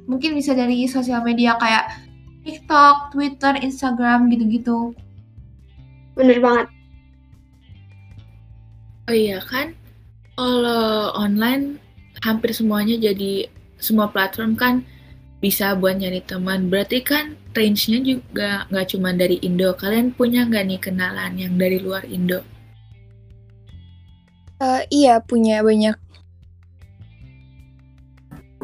Mungkin 0.07 0.37
bisa 0.37 0.53
dari 0.53 0.85
sosial 0.87 1.25
media 1.25 1.57
kayak 1.59 1.89
TikTok, 2.45 3.11
Twitter, 3.11 3.59
Instagram 3.59 4.31
gitu-gitu. 4.31 4.95
Bener 6.15 6.39
banget. 6.39 6.67
Oh 9.07 9.15
iya 9.15 9.39
kan, 9.43 9.75
kalau 10.37 11.11
online 11.17 11.81
hampir 12.23 12.55
semuanya 12.55 12.95
jadi 12.99 13.51
semua 13.81 14.07
platform 14.11 14.55
kan 14.55 14.85
bisa 15.43 15.75
buat 15.75 15.99
nyari 15.99 16.23
teman. 16.23 16.71
Berarti 16.71 17.03
kan 17.03 17.35
range-nya 17.51 17.99
juga 18.05 18.63
nggak 18.71 18.87
cuma 18.95 19.11
dari 19.11 19.41
Indo. 19.43 19.75
Kalian 19.75 20.15
punya 20.15 20.47
nggak 20.47 20.65
nih 20.71 20.79
kenalan 20.79 21.33
yang 21.35 21.57
dari 21.59 21.81
luar 21.81 22.07
Indo? 22.07 22.45
uh, 24.61 24.81
iya 24.89 25.21
punya 25.21 25.61
banyak. 25.61 25.95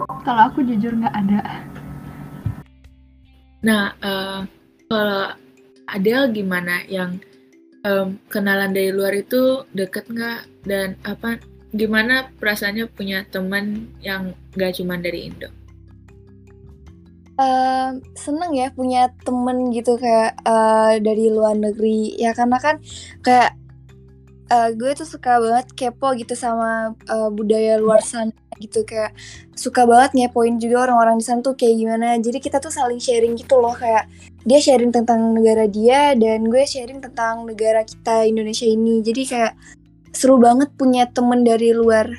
Kalau 0.07 0.41
aku 0.51 0.63
jujur 0.63 0.95
nggak 0.95 1.15
ada. 1.15 1.41
Nah, 3.63 3.95
eh, 4.03 4.39
kalau 4.91 5.31
Adele 5.87 6.31
gimana? 6.35 6.83
Yang 6.87 7.23
em, 7.83 8.19
kenalan 8.31 8.71
dari 8.71 8.91
luar 8.91 9.13
itu 9.15 9.63
deket 9.71 10.07
nggak? 10.11 10.41
Dan 10.63 10.95
apa? 11.03 11.39
Gimana 11.73 12.29
perasaannya 12.37 12.85
punya 12.91 13.25
teman 13.31 13.89
yang 14.03 14.35
nggak 14.53 14.79
cuma 14.79 14.99
dari 14.99 15.31
Indo? 15.31 15.49
Um, 17.33 17.97
seneng 18.13 18.53
ya 18.53 18.69
punya 18.69 19.09
temen 19.25 19.73
gitu 19.73 19.97
kayak 19.97 20.37
uh, 20.45 21.01
dari 21.01 21.33
luar 21.33 21.57
negeri 21.57 22.13
ya 22.13 22.29
karena 22.29 22.61
kan 22.61 22.77
kayak 23.25 23.57
uh, 24.53 24.69
gue 24.77 24.91
tuh 24.93 25.09
suka 25.09 25.41
banget 25.41 25.67
kepo 25.73 26.13
gitu 26.13 26.37
sama 26.37 26.93
uh, 27.09 27.29
budaya 27.33 27.81
luar 27.81 28.05
sana 28.05 28.29
gitu 28.61 28.85
kayak 28.85 29.17
suka 29.57 29.89
banget 29.89 30.13
ngepoin 30.13 30.61
juga 30.61 30.85
orang-orang 30.85 31.17
di 31.17 31.25
sana 31.25 31.41
tuh 31.41 31.57
kayak 31.57 31.73
gimana 31.73 32.21
jadi 32.21 32.37
kita 32.37 32.61
tuh 32.61 32.69
saling 32.69 33.01
sharing 33.01 33.33
gitu 33.33 33.57
loh 33.57 33.73
kayak 33.73 34.05
dia 34.45 34.61
sharing 34.61 34.93
tentang 34.93 35.33
negara 35.33 35.65
dia 35.65 36.13
dan 36.13 36.45
gue 36.45 36.61
sharing 36.61 37.01
tentang 37.01 37.49
negara 37.49 37.81
kita 37.81 38.29
Indonesia 38.29 38.69
ini 38.69 39.01
jadi 39.01 39.21
kayak 39.25 39.53
seru 40.13 40.37
banget 40.37 40.69
punya 40.77 41.09
temen 41.09 41.41
dari 41.41 41.73
luar 41.73 42.13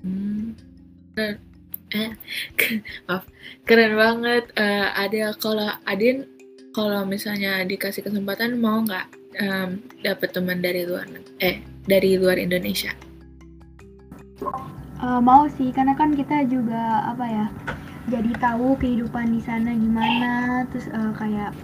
Hmm, 0.00 0.56
keren. 1.12 1.36
Eh, 1.92 2.10
maaf, 3.04 3.28
keren 3.68 3.92
banget. 4.00 4.48
Eh, 4.56 4.88
Adele, 4.96 5.36
kalau 5.36 5.68
Adin, 5.84 6.24
kalau 6.70 7.02
misalnya 7.02 7.66
dikasih 7.66 8.06
kesempatan 8.06 8.58
mau 8.58 8.82
nggak 8.82 9.06
em, 9.38 9.82
dapet 10.06 10.30
teman 10.30 10.62
dari 10.62 10.86
luar 10.86 11.06
eh 11.42 11.62
dari 11.86 12.14
luar 12.18 12.38
Indonesia? 12.38 12.94
Eh, 15.00 15.20
mau 15.24 15.48
sih, 15.48 15.72
karena 15.72 15.96
kan 15.96 16.12
kita 16.12 16.44
juga 16.44 17.08
apa 17.08 17.24
ya, 17.24 17.46
jadi 18.12 18.36
tahu 18.36 18.76
kehidupan 18.76 19.32
di 19.32 19.40
sana 19.40 19.72
gimana. 19.72 20.64
Terus 20.68 20.92
eh, 20.92 21.12
kayak 21.16 21.56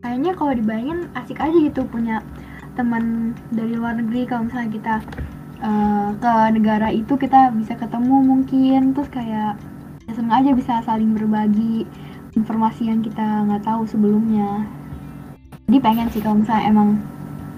kayaknya 0.00 0.32
kalau 0.32 0.52
dibayangin 0.56 1.04
asik 1.12 1.36
aja 1.36 1.52
gitu 1.52 1.84
punya 1.84 2.24
teman 2.80 3.36
dari 3.52 3.76
luar 3.76 4.00
negeri. 4.00 4.24
Kalau 4.24 4.48
misalnya 4.48 4.70
kita 4.72 4.94
eh, 5.60 6.08
ke 6.16 6.32
negara 6.56 6.88
itu 6.88 7.12
kita 7.20 7.52
bisa 7.52 7.76
ketemu 7.76 8.16
mungkin. 8.24 8.96
Terus 8.96 9.10
kayak 9.12 9.60
ya 10.08 10.12
seneng 10.16 10.32
aja 10.32 10.50
bisa 10.56 10.80
saling 10.88 11.12
berbagi 11.12 11.84
informasi 12.38 12.86
yang 12.86 13.02
kita 13.02 13.50
nggak 13.50 13.66
tahu 13.66 13.82
sebelumnya. 13.90 14.62
Jadi 15.66 15.78
pengen 15.82 16.08
sih 16.14 16.22
kalau 16.22 16.40
misalnya 16.40 16.64
emang 16.70 16.88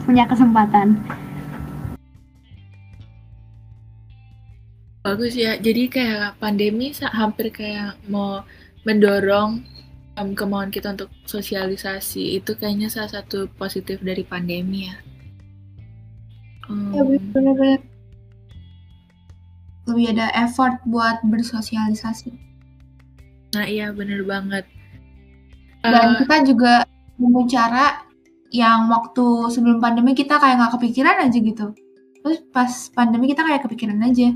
punya 0.02 0.24
kesempatan. 0.24 0.96
Bagus 5.04 5.36
ya. 5.36 5.60
Jadi 5.60 5.92
kayak 5.92 6.40
pandemi 6.40 6.90
hampir 7.12 7.52
kayak 7.52 8.00
mau 8.08 8.42
mendorong 8.82 9.60
em, 10.16 10.28
kemauan 10.34 10.72
kita 10.72 10.96
untuk 10.96 11.12
sosialisasi. 11.28 12.40
Itu 12.40 12.56
kayaknya 12.56 12.88
salah 12.90 13.20
satu 13.20 13.46
positif 13.60 14.00
dari 14.00 14.24
pandemi 14.24 14.88
ya. 14.90 14.96
Ya 16.94 17.02
Em, 17.02 17.18
benar-benar 17.34 17.80
lebih 19.90 20.06
ada 20.14 20.30
effort 20.38 20.78
buat 20.86 21.18
bersosialisasi. 21.26 22.49
Nah 23.50 23.66
iya 23.66 23.90
bener 23.90 24.22
banget. 24.22 24.64
Dan 25.80 26.14
Eh, 26.14 26.16
kita 26.24 26.36
juga 26.44 26.84
nemu 27.16 27.42
cara 27.48 28.04
yang 28.50 28.90
waktu 28.90 29.48
sebelum 29.54 29.78
pandemi 29.78 30.12
kita 30.12 30.36
kayak 30.36 30.58
nggak 30.58 30.74
kepikiran 30.76 31.16
aja 31.24 31.38
gitu. 31.38 31.66
Terus 32.20 32.38
pas 32.52 32.72
pandemi 32.92 33.30
kita 33.30 33.46
kayak 33.46 33.64
kepikiran 33.64 34.00
aja. 34.04 34.28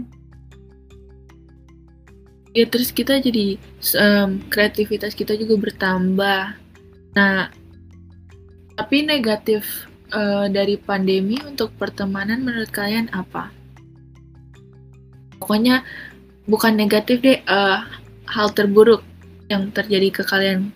Ya 2.55 2.65
terus 2.71 2.95
kita 2.95 3.19
jadi 3.19 3.59
em, 3.99 4.39
kreativitas 4.47 5.13
kita 5.19 5.35
juga 5.35 5.59
bertambah. 5.59 6.55
Nah, 7.19 7.51
tapi 8.79 9.03
negatif 9.03 9.91
eh, 10.15 10.47
dari 10.49 10.79
pandemi 10.79 11.37
untuk 11.43 11.75
pertemanan 11.75 12.47
menurut 12.47 12.71
kalian 12.71 13.11
apa? 13.11 13.51
Pokoknya 15.43 15.83
bukan 16.47 16.79
negatif 16.79 17.21
deh, 17.21 17.43
eh, 17.43 17.81
hal 18.29 18.53
terburuk 18.53 19.05
yang 19.53 19.69
terjadi 19.71 20.09
ke 20.11 20.23
kalian 20.25 20.73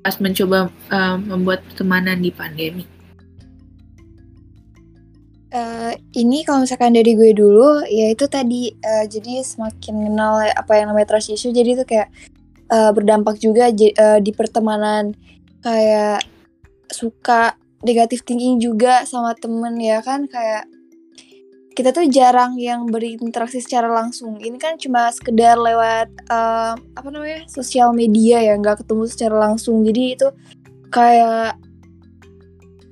pas 0.00 0.16
mencoba 0.22 0.70
em, 0.88 1.18
membuat 1.26 1.66
pertemanan 1.66 2.22
di 2.22 2.30
pandemi. 2.30 2.86
Eh, 5.56 5.94
ini 6.18 6.44
kalau 6.44 6.66
misalkan 6.66 6.92
dari 6.92 7.16
gue 7.16 7.32
dulu 7.32 7.86
ya 7.86 8.12
itu 8.12 8.28
tadi 8.28 8.74
eh, 8.76 9.04
jadi 9.08 9.40
semakin 9.40 10.10
kenal 10.10 10.42
apa 10.42 10.72
yang 10.76 10.92
namanya 10.92 11.16
trust 11.16 11.32
issue 11.32 11.54
jadi 11.54 11.80
itu 11.80 11.84
kayak 11.88 12.12
eh, 12.68 12.90
berdampak 12.92 13.40
juga 13.40 13.72
eh, 13.72 14.18
di 14.20 14.30
pertemanan 14.36 15.16
kayak 15.64 16.20
suka 16.92 17.56
negatif 17.86 18.26
thinking 18.26 18.58
juga 18.58 19.06
sama 19.06 19.32
temen 19.38 19.78
ya 19.80 20.02
kan 20.02 20.26
kayak 20.26 20.66
kita 21.76 21.92
tuh 21.92 22.08
jarang 22.08 22.56
yang 22.56 22.88
berinteraksi 22.88 23.60
secara 23.60 23.92
langsung. 23.92 24.40
Ini 24.40 24.56
kan 24.56 24.80
cuma 24.80 25.12
sekedar 25.12 25.60
lewat 25.60 26.08
eh, 26.08 26.72
apa 26.72 27.08
namanya 27.12 27.44
sosial 27.52 27.92
media 27.92 28.40
ya 28.40 28.56
nggak 28.56 28.80
ketemu 28.80 29.04
secara 29.04 29.36
langsung. 29.36 29.84
Jadi 29.84 30.16
itu 30.16 30.28
kayak 30.88 31.60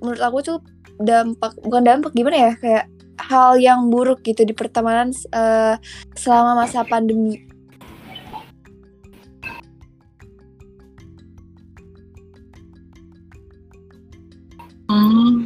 menurut 0.05 0.21
aku 0.21 0.39
tuh 0.45 0.59
dampak 1.01 1.57
bukan 1.65 1.83
dampak 1.83 2.13
gimana 2.13 2.37
ya 2.37 2.53
kayak 2.61 2.85
hal 3.25 3.57
yang 3.57 3.89
buruk 3.89 4.21
gitu 4.21 4.45
di 4.45 4.53
pertemanan 4.53 5.17
eh, 5.33 5.81
selama 6.13 6.53
masa 6.69 6.85
pandemi. 6.85 7.41
Oh, 14.85 15.41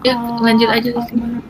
Ya, 0.00 0.14
Kalau- 0.16 0.40
lanjut 0.40 0.68
aja 0.68 0.88
kalau 0.90 1.06
menurut- 1.14 1.48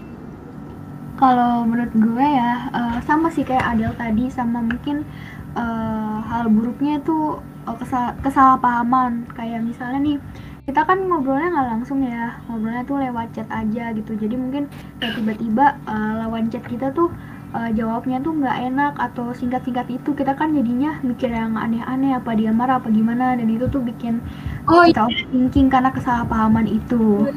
Kalau 1.15 1.69
menurut 1.69 1.93
gue 1.93 2.27
ya 2.27 2.53
eh, 2.73 2.97
sama 3.05 3.29
sih 3.29 3.45
kayak 3.45 3.77
Adel 3.77 3.93
tadi 3.93 4.33
sama 4.33 4.65
mungkin 4.65 5.05
eh, 5.53 6.17
hal 6.25 6.49
buruknya 6.49 6.97
itu 6.97 7.37
eh, 7.69 7.77
kesal- 7.77 8.17
kesalahpahaman. 8.21 9.29
Kayak 9.31 9.61
misalnya 9.63 10.01
nih 10.01 10.17
kita 10.65 10.81
kan 10.83 10.97
ngobrolnya 11.03 11.51
nggak 11.51 11.69
langsung 11.69 12.01
ya 12.01 12.41
ngobrolnya 12.47 12.85
tuh 12.85 12.97
lewat 12.99 13.37
chat 13.37 13.49
aja 13.53 13.93
gitu. 13.93 14.17
Jadi 14.17 14.33
mungkin 14.35 14.65
kayak 14.97 15.21
tiba-tiba 15.21 15.67
eh, 15.85 16.13
lawan 16.25 16.49
chat 16.49 16.65
kita 16.65 16.89
tuh 16.91 17.13
eh, 17.53 17.71
jawabnya 17.77 18.17
tuh 18.19 18.33
nggak 18.41 18.57
enak 18.73 18.95
atau 18.97 19.37
singkat-singkat 19.37 19.93
itu 19.93 20.17
kita 20.17 20.33
kan 20.33 20.57
jadinya 20.57 20.97
mikir 21.05 21.29
yang 21.29 21.53
aneh-aneh 21.53 22.17
apa 22.17 22.33
dia 22.33 22.49
marah 22.49 22.81
apa 22.81 22.89
gimana. 22.89 23.37
Dan 23.37 23.53
itu 23.53 23.69
tuh 23.69 23.85
bikin 23.85 24.25
Oh 24.65 24.89
kita 24.89 25.05
overthinking 25.05 25.69
karena 25.69 25.93
kesalahpahaman 25.93 26.65
itu 26.65 27.29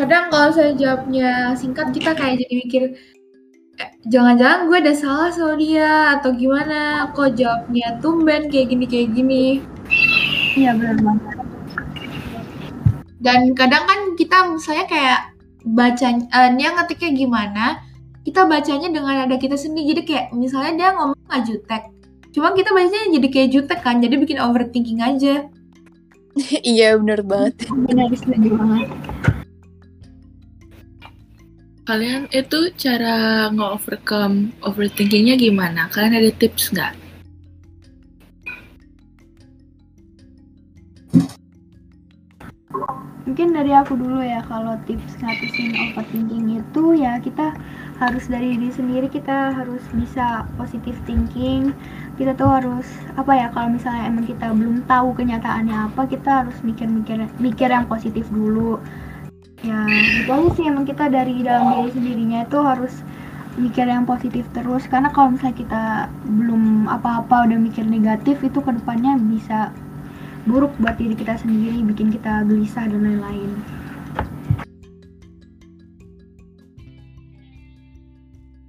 kadang 0.00 0.32
kalau 0.32 0.48
saya 0.48 0.72
jawabnya 0.72 1.52
singkat 1.52 1.92
kita 1.92 2.16
kayak 2.16 2.40
jadi 2.40 2.54
mikir 2.64 2.82
"Eh, 3.76 3.90
jangan-jangan 4.08 4.64
gue 4.64 4.76
ada 4.80 4.94
salah 4.96 5.28
sama 5.28 5.60
dia 5.60 6.16
atau 6.16 6.32
gimana? 6.32 7.12
Kok 7.12 7.36
jawabnya 7.36 8.00
tumben 8.00 8.48
kayak 8.48 8.72
gini 8.72 8.84
kayak 8.88 9.08
gini? 9.12 9.44
Iya 10.56 10.72
benar 10.72 10.96
banget. 11.04 11.36
Dan 13.20 13.52
kadang 13.52 13.84
kan 13.84 14.00
kita 14.16 14.36
misalnya 14.48 14.86
kayak 14.88 15.20
baca 15.68 16.06
eh, 16.16 16.50
dia 16.56 16.68
ngetiknya 16.72 17.10
gimana 17.12 17.64
kita 18.24 18.48
bacanya 18.48 18.88
dengan 18.88 19.28
ada 19.28 19.36
kita 19.36 19.60
sendiri. 19.60 19.92
Jadi 19.92 20.02
kayak 20.08 20.26
misalnya 20.32 20.72
dia 20.80 20.88
ngomong 20.96 21.20
nggak 21.28 21.44
jutek 21.44 21.84
cuma 22.30 22.54
kita 22.54 22.70
bacanya 22.70 23.10
jadi 23.10 23.26
kayak 23.26 23.48
jutek 23.50 23.80
kan 23.82 23.98
jadi 23.98 24.14
bikin 24.16 24.38
overthinking 24.38 25.02
aja. 25.02 25.50
Iya 26.62 26.94
bener 27.02 27.26
banget. 27.26 27.66
benar 27.90 28.06
setuju 28.14 28.54
banget 28.54 28.88
Kalian 31.90 32.30
itu 32.30 32.70
cara 32.78 33.50
nge-overcome 33.50 34.54
overthinkingnya 34.62 35.34
gimana? 35.34 35.90
Kalian 35.90 36.22
ada 36.22 36.30
tips 36.38 36.70
nggak? 36.70 36.94
mungkin 43.26 43.54
dari 43.54 43.70
aku 43.74 43.94
dulu 43.94 44.22
ya 44.26 44.42
kalau 44.46 44.74
tips 44.90 45.18
ngatasin 45.22 45.70
overthinking 45.78 46.60
itu 46.62 46.84
ya 46.98 47.18
kita 47.22 47.54
harus 48.02 48.26
dari 48.26 48.58
diri 48.58 48.74
sendiri 48.74 49.06
kita 49.06 49.54
harus 49.54 49.80
bisa 49.94 50.44
positive 50.58 50.98
thinking 51.06 51.70
kita 52.18 52.34
tuh 52.34 52.50
harus 52.50 52.86
apa 53.14 53.30
ya 53.38 53.46
kalau 53.54 53.70
misalnya 53.70 54.10
emang 54.10 54.26
kita 54.26 54.50
belum 54.50 54.82
tahu 54.90 55.14
kenyataannya 55.14 55.72
apa 55.72 56.10
kita 56.10 56.42
harus 56.42 56.58
mikir-mikir 56.66 57.22
mikir 57.38 57.70
yang 57.70 57.86
positif 57.86 58.26
dulu 58.34 58.82
ya 59.60 59.80
itu 60.24 60.30
aja 60.30 60.48
sih 60.56 60.64
emang 60.68 60.88
kita 60.88 61.12
dari 61.12 61.44
dalam 61.44 61.84
diri 61.84 61.90
sendirinya 61.92 62.38
itu 62.48 62.58
harus 62.64 62.94
mikir 63.60 63.84
yang 63.84 64.08
positif 64.08 64.48
terus 64.56 64.88
karena 64.88 65.12
kalau 65.12 65.36
misalnya 65.36 65.56
kita 65.58 65.82
belum 66.24 66.88
apa-apa 66.88 67.50
udah 67.50 67.58
mikir 67.60 67.84
negatif 67.84 68.40
itu 68.40 68.58
ke 68.62 68.70
depannya 68.72 69.20
bisa 69.20 69.74
buruk 70.48 70.72
buat 70.80 70.96
diri 70.96 71.12
kita 71.12 71.36
sendiri, 71.36 71.84
bikin 71.84 72.08
kita 72.08 72.46
gelisah 72.48 72.88
dan 72.88 73.00
lain-lain. 73.04 73.50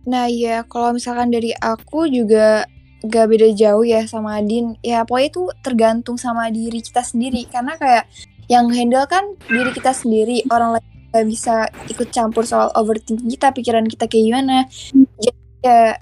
Nah 0.02 0.28
ya 0.28 0.66
kalau 0.68 0.98
misalkan 0.98 1.32
dari 1.32 1.56
aku 1.56 2.10
juga 2.10 2.66
gak 3.06 3.28
beda 3.32 3.54
jauh 3.56 3.86
ya 3.86 4.04
sama 4.10 4.42
Adin. 4.42 4.76
Ya 4.84 5.06
pokoknya 5.08 5.30
itu 5.30 5.44
tergantung 5.62 6.18
sama 6.20 6.50
diri 6.50 6.82
kita 6.84 7.06
sendiri. 7.06 7.48
Karena 7.48 7.78
kayak 7.78 8.10
yang 8.52 8.68
handle 8.68 9.08
kan 9.08 9.24
diri 9.48 9.72
kita 9.72 9.96
sendiri. 9.96 10.44
Orang 10.52 10.76
lain 10.76 10.88
gak 11.16 11.28
bisa 11.28 11.56
ikut 11.88 12.12
campur 12.12 12.44
soal 12.44 12.68
overthinking 12.76 13.32
kita, 13.32 13.56
pikiran 13.56 13.88
kita 13.88 14.12
kayak 14.12 14.26
gimana. 14.28 14.68
Jadi 14.92 15.40
ya 15.64 15.96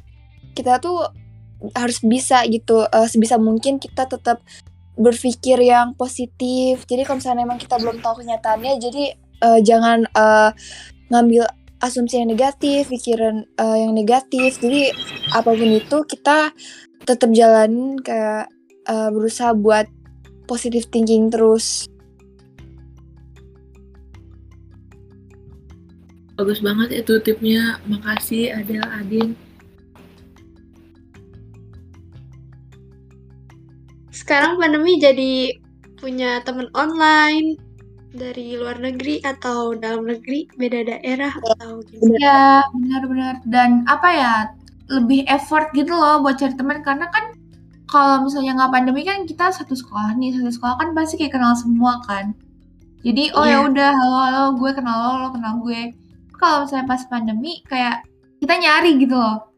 kita 0.57 0.81
tuh 0.81 1.05
harus 1.77 2.01
bisa 2.01 2.41
gitu. 2.49 2.89
eh, 2.89 3.05
sebisa 3.05 3.37
mungkin 3.37 3.77
kita 3.77 4.09
tetap 4.09 4.41
berpikir 4.97 5.61
yang 5.61 5.93
positif. 5.93 6.89
Jadi 6.89 7.05
kalau 7.05 7.21
misalnya 7.21 7.45
emang 7.45 7.61
kita 7.61 7.77
belum 7.77 8.01
tahu 8.01 8.25
kenyataannya, 8.25 8.73
jadi 8.81 9.03
eh, 9.45 9.59
jangan 9.61 10.09
eh, 10.09 10.51
ngambil 11.13 11.45
asumsi 11.79 12.19
yang 12.19 12.33
negatif, 12.33 12.89
pikiran 12.89 13.45
eh, 13.45 13.77
yang 13.85 13.93
negatif. 13.93 14.57
Jadi 14.57 14.89
apa 15.37 15.53
pun 15.53 15.69
itu 15.69 15.97
kita 16.09 16.51
tetap 17.05 17.29
jalanin 17.31 17.95
kayak 18.01 18.49
eh, 18.89 19.09
berusaha 19.13 19.53
buat 19.53 19.85
positive 20.49 20.89
thinking 20.89 21.29
terus. 21.29 21.85
Bagus 26.39 26.63
banget 26.63 27.03
itu 27.03 27.19
tipnya. 27.19 27.83
Makasih 27.83 28.55
Adel, 28.55 28.79
Adin. 28.87 29.35
Sekarang 34.15 34.55
pandemi 34.55 34.95
jadi 35.03 35.51
punya 35.99 36.39
teman 36.47 36.71
online 36.79 37.59
dari 38.15 38.55
luar 38.55 38.79
negeri 38.79 39.19
atau 39.19 39.75
dalam 39.75 40.07
negeri, 40.07 40.47
beda 40.55 40.95
daerah 40.95 41.35
atau 41.43 41.83
gimana? 41.83 42.17
ya 42.23 42.41
benar-benar 42.71 43.35
dan 43.51 43.83
apa 43.85 44.09
ya 44.09 44.33
lebih 44.89 45.27
effort 45.29 45.69
gitu 45.77 45.93
loh 45.93 46.23
buat 46.23 46.39
cari 46.41 46.55
teman 46.57 46.81
karena 46.81 47.05
kan 47.13 47.35
kalau 47.85 48.25
misalnya 48.25 48.57
nggak 48.57 48.73
pandemi 48.73 49.05
kan 49.05 49.29
kita 49.29 49.53
satu 49.53 49.77
sekolah 49.77 50.17
nih 50.17 50.33
satu 50.33 50.49
sekolah 50.49 50.75
kan 50.81 50.89
pasti 50.97 51.21
kayak 51.21 51.37
kenal 51.37 51.53
semua 51.53 52.01
kan 52.09 52.33
jadi 53.05 53.29
oh 53.37 53.45
ya 53.45 53.61
Iya. 53.61 53.69
udah 53.69 53.89
halo 53.93 54.17
halo 54.25 54.43
gue 54.57 54.71
kenal 54.73 54.95
lo 54.97 55.11
lo 55.21 55.29
kenal 55.29 55.53
gue 55.61 55.93
kalau 56.39 56.65
misalnya 56.65 56.87
pas 56.87 57.03
pandemi 57.11 57.61
kayak 57.67 58.07
kita 58.39 58.55
nyari 58.55 58.95
gitu 58.97 59.13
loh 59.13 59.49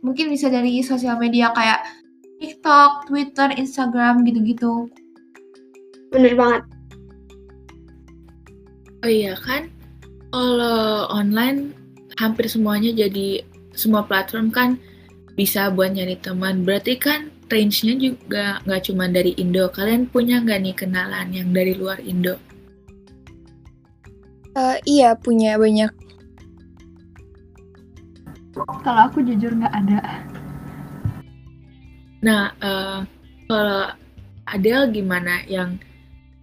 mungkin 0.00 0.32
bisa 0.32 0.48
dari 0.48 0.80
sosial 0.80 1.20
media 1.20 1.52
kayak 1.52 1.84
TikTok, 2.40 3.04
Twitter, 3.04 3.52
Instagram 3.52 4.24
gitu-gitu. 4.24 4.88
Bener 6.08 6.32
banget. 6.32 6.62
Oh 9.04 9.12
iya 9.12 9.36
kan, 9.36 9.68
kalau 10.32 11.08
online 11.12 11.76
hampir 12.16 12.48
semuanya 12.48 12.92
jadi 12.92 13.44
semua 13.76 14.04
platform 14.04 14.52
kan 14.52 14.80
bisa 15.36 15.68
buat 15.72 15.92
nyari 15.92 16.16
teman. 16.20 16.64
Berarti 16.64 16.96
kan 16.96 17.28
range-nya 17.52 17.96
juga 17.96 18.60
nggak 18.64 18.82
cuma 18.88 19.08
dari 19.08 19.36
Indo. 19.36 19.68
Kalian 19.68 20.08
punya 20.08 20.40
nggak 20.40 20.60
nih 20.64 20.76
kenalan 20.76 21.28
yang 21.32 21.48
dari 21.52 21.76
luar 21.76 22.00
Indo? 22.00 22.36
Eh, 24.56 24.76
iya 24.88 25.16
punya 25.16 25.56
banyak. 25.60 26.09
Kalau 28.66 29.00
aku 29.08 29.24
jujur 29.24 29.56
nggak 29.56 29.74
ada. 29.74 30.00
Nah, 32.20 32.52
eh, 32.60 32.98
kalau 33.48 33.82
Adele 34.44 34.92
gimana? 34.92 35.40
Yang 35.48 35.80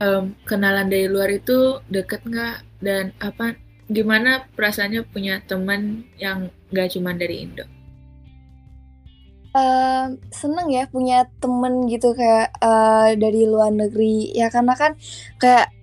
em, 0.02 0.34
kenalan 0.46 0.90
dari 0.90 1.06
luar 1.06 1.30
itu 1.30 1.82
deket 1.92 2.26
nggak? 2.26 2.58
Dan 2.82 3.14
apa? 3.22 3.54
Gimana 3.88 4.44
perasaannya 4.58 5.06
punya 5.08 5.40
teman 5.46 6.04
yang 6.18 6.50
nggak 6.74 6.98
cuma 6.98 7.14
dari 7.14 7.46
Indo? 7.46 7.66
Eh, 9.58 10.06
seneng 10.30 10.68
ya 10.70 10.86
punya 10.86 11.26
temen 11.42 11.90
gitu 11.90 12.14
kayak 12.14 12.54
eh, 12.62 13.10
dari 13.18 13.50
luar 13.50 13.74
negeri 13.74 14.30
ya 14.38 14.54
karena 14.54 14.78
kan 14.78 14.94
kayak 15.42 15.74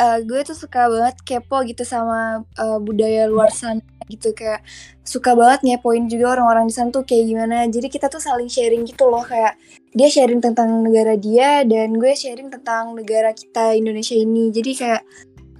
eh, 0.00 0.18
gue 0.26 0.40
tuh 0.42 0.56
suka 0.58 0.90
banget 0.90 1.16
kepo 1.22 1.62
gitu 1.68 1.86
sama 1.86 2.42
eh, 2.58 2.78
budaya 2.82 3.30
luar 3.30 3.52
sana 3.54 3.84
gitu 4.10 4.34
kayak 4.34 4.66
suka 5.06 5.38
banget 5.38 5.62
ngepoin 5.62 6.10
juga 6.10 6.34
orang-orang 6.34 6.66
di 6.66 6.74
sana 6.74 6.90
tuh 6.90 7.06
kayak 7.06 7.24
gimana 7.30 7.56
jadi 7.70 7.86
kita 7.86 8.10
tuh 8.10 8.18
saling 8.18 8.50
sharing 8.50 8.82
gitu 8.82 9.06
loh 9.06 9.22
kayak 9.22 9.54
dia 9.94 10.10
sharing 10.10 10.42
tentang 10.42 10.82
negara 10.82 11.14
dia 11.14 11.62
dan 11.62 11.94
gue 11.94 12.12
sharing 12.12 12.50
tentang 12.50 12.98
negara 12.98 13.30
kita 13.30 13.78
Indonesia 13.78 14.18
ini 14.18 14.50
jadi 14.50 14.70
kayak 14.74 15.02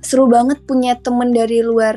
seru 0.02 0.26
banget 0.26 0.58
punya 0.66 0.98
temen 0.98 1.30
dari 1.30 1.62
luar 1.62 1.94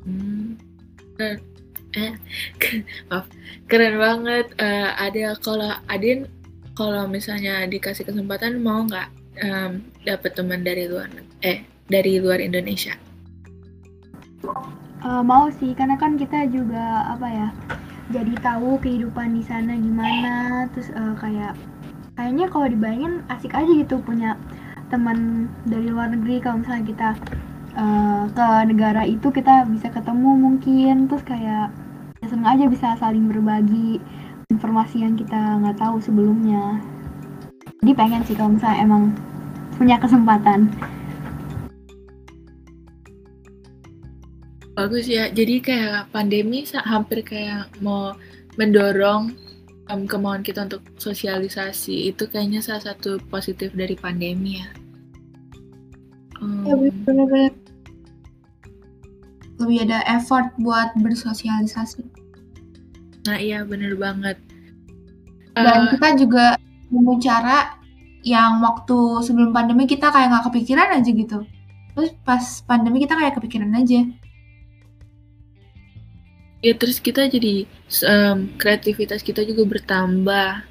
Hmm. 0.00 0.56
Eh, 1.20 2.14
maaf, 3.10 3.26
keren 3.66 3.98
banget. 3.98 4.46
Eh, 4.56 4.90
Adele, 5.04 5.36
kalau 5.42 5.74
Adin, 5.90 6.24
kalau 6.78 7.04
misalnya 7.10 7.66
dikasih 7.66 8.06
kesempatan 8.06 8.62
mau 8.62 8.86
nggak 8.86 9.08
em, 9.42 9.84
dapet 10.06 10.32
teman 10.32 10.62
dari 10.62 10.86
luar, 10.86 11.10
eh, 11.42 11.66
dari 11.90 12.22
luar 12.22 12.38
Indonesia? 12.38 12.94
Eh, 15.00 15.22
mau 15.26 15.50
sih, 15.50 15.74
karena 15.74 15.98
kan 15.98 16.14
kita 16.14 16.46
juga 16.48 17.10
apa 17.10 17.26
ya, 17.26 17.48
jadi 18.14 18.36
tahu 18.40 18.78
kehidupan 18.78 19.34
di 19.34 19.42
sana 19.42 19.74
gimana. 19.74 20.64
Terus 20.70 20.94
eh, 20.94 21.14
kayak 21.18 21.58
kayaknya 22.14 22.46
kalau 22.52 22.66
dibayangin 22.70 23.24
asik 23.32 23.50
aja 23.56 23.68
gitu 23.68 23.98
punya 24.00 24.38
teman 24.88 25.50
dari 25.66 25.90
luar 25.90 26.14
negeri. 26.14 26.38
Kalau 26.38 26.62
misalnya 26.62 26.84
kita 26.86 27.10
eh, 27.74 28.22
ke 28.30 28.46
negara 28.70 29.02
itu 29.08 29.28
kita 29.32 29.66
bisa 29.66 29.90
ketemu 29.90 30.30
mungkin. 30.38 31.10
Terus 31.10 31.24
kayak 31.26 31.74
ya 32.20 32.26
seneng 32.28 32.48
aja 32.52 32.64
bisa 32.68 32.88
saling 33.00 33.24
berbagi 33.26 33.98
informasi 34.52 35.00
yang 35.00 35.16
kita 35.16 35.62
nggak 35.64 35.80
tahu 35.80 35.96
sebelumnya. 36.02 36.76
jadi 37.80 37.96
pengen 37.96 38.20
sih 38.28 38.36
kalau 38.36 38.52
misalnya 38.60 38.84
emang 38.84 39.16
punya 39.80 39.96
kesempatan 39.96 40.68
Bagus 44.78 45.10
ya. 45.10 45.28
Jadi 45.30 45.58
kayak 45.58 46.14
pandemi 46.14 46.62
hampir 46.86 47.26
kayak 47.26 47.70
mau 47.82 48.14
mendorong 48.54 49.34
um, 49.90 50.02
kemauan 50.06 50.46
kita 50.46 50.66
untuk 50.66 50.82
sosialisasi. 50.96 52.14
Itu 52.14 52.30
kayaknya 52.30 52.62
salah 52.62 52.94
satu 52.94 53.18
positif 53.28 53.74
dari 53.74 53.98
pandemi 53.98 54.62
ya. 54.62 54.68
Um, 56.38 56.64
ya 56.64 56.74
benar-benar. 57.04 57.52
Lebih 59.60 59.78
ada 59.90 60.00
effort 60.08 60.54
buat 60.62 60.94
bersosialisasi. 60.96 62.06
Nah 63.28 63.36
iya 63.36 63.66
bener 63.66 63.98
banget. 63.98 64.40
Dan 65.52 65.84
uh, 65.84 65.88
kita 65.92 66.16
juga 66.16 66.56
nemu 66.88 67.20
cara 67.20 67.76
yang 68.24 68.60
waktu 68.60 69.24
sebelum 69.24 69.52
pandemi 69.52 69.84
kita 69.84 70.08
kayak 70.08 70.32
nggak 70.32 70.46
kepikiran 70.48 70.88
aja 70.96 71.10
gitu. 71.10 71.38
Terus 71.92 72.10
pas 72.24 72.44
pandemi 72.64 73.02
kita 73.02 73.18
kayak 73.18 73.36
kepikiran 73.36 73.74
aja 73.76 74.06
ya 76.60 76.76
terus 76.76 77.00
kita 77.00 77.28
jadi 77.28 77.64
um, 78.04 78.52
kreativitas 78.60 79.24
kita 79.24 79.44
juga 79.44 79.64
bertambah. 79.66 80.64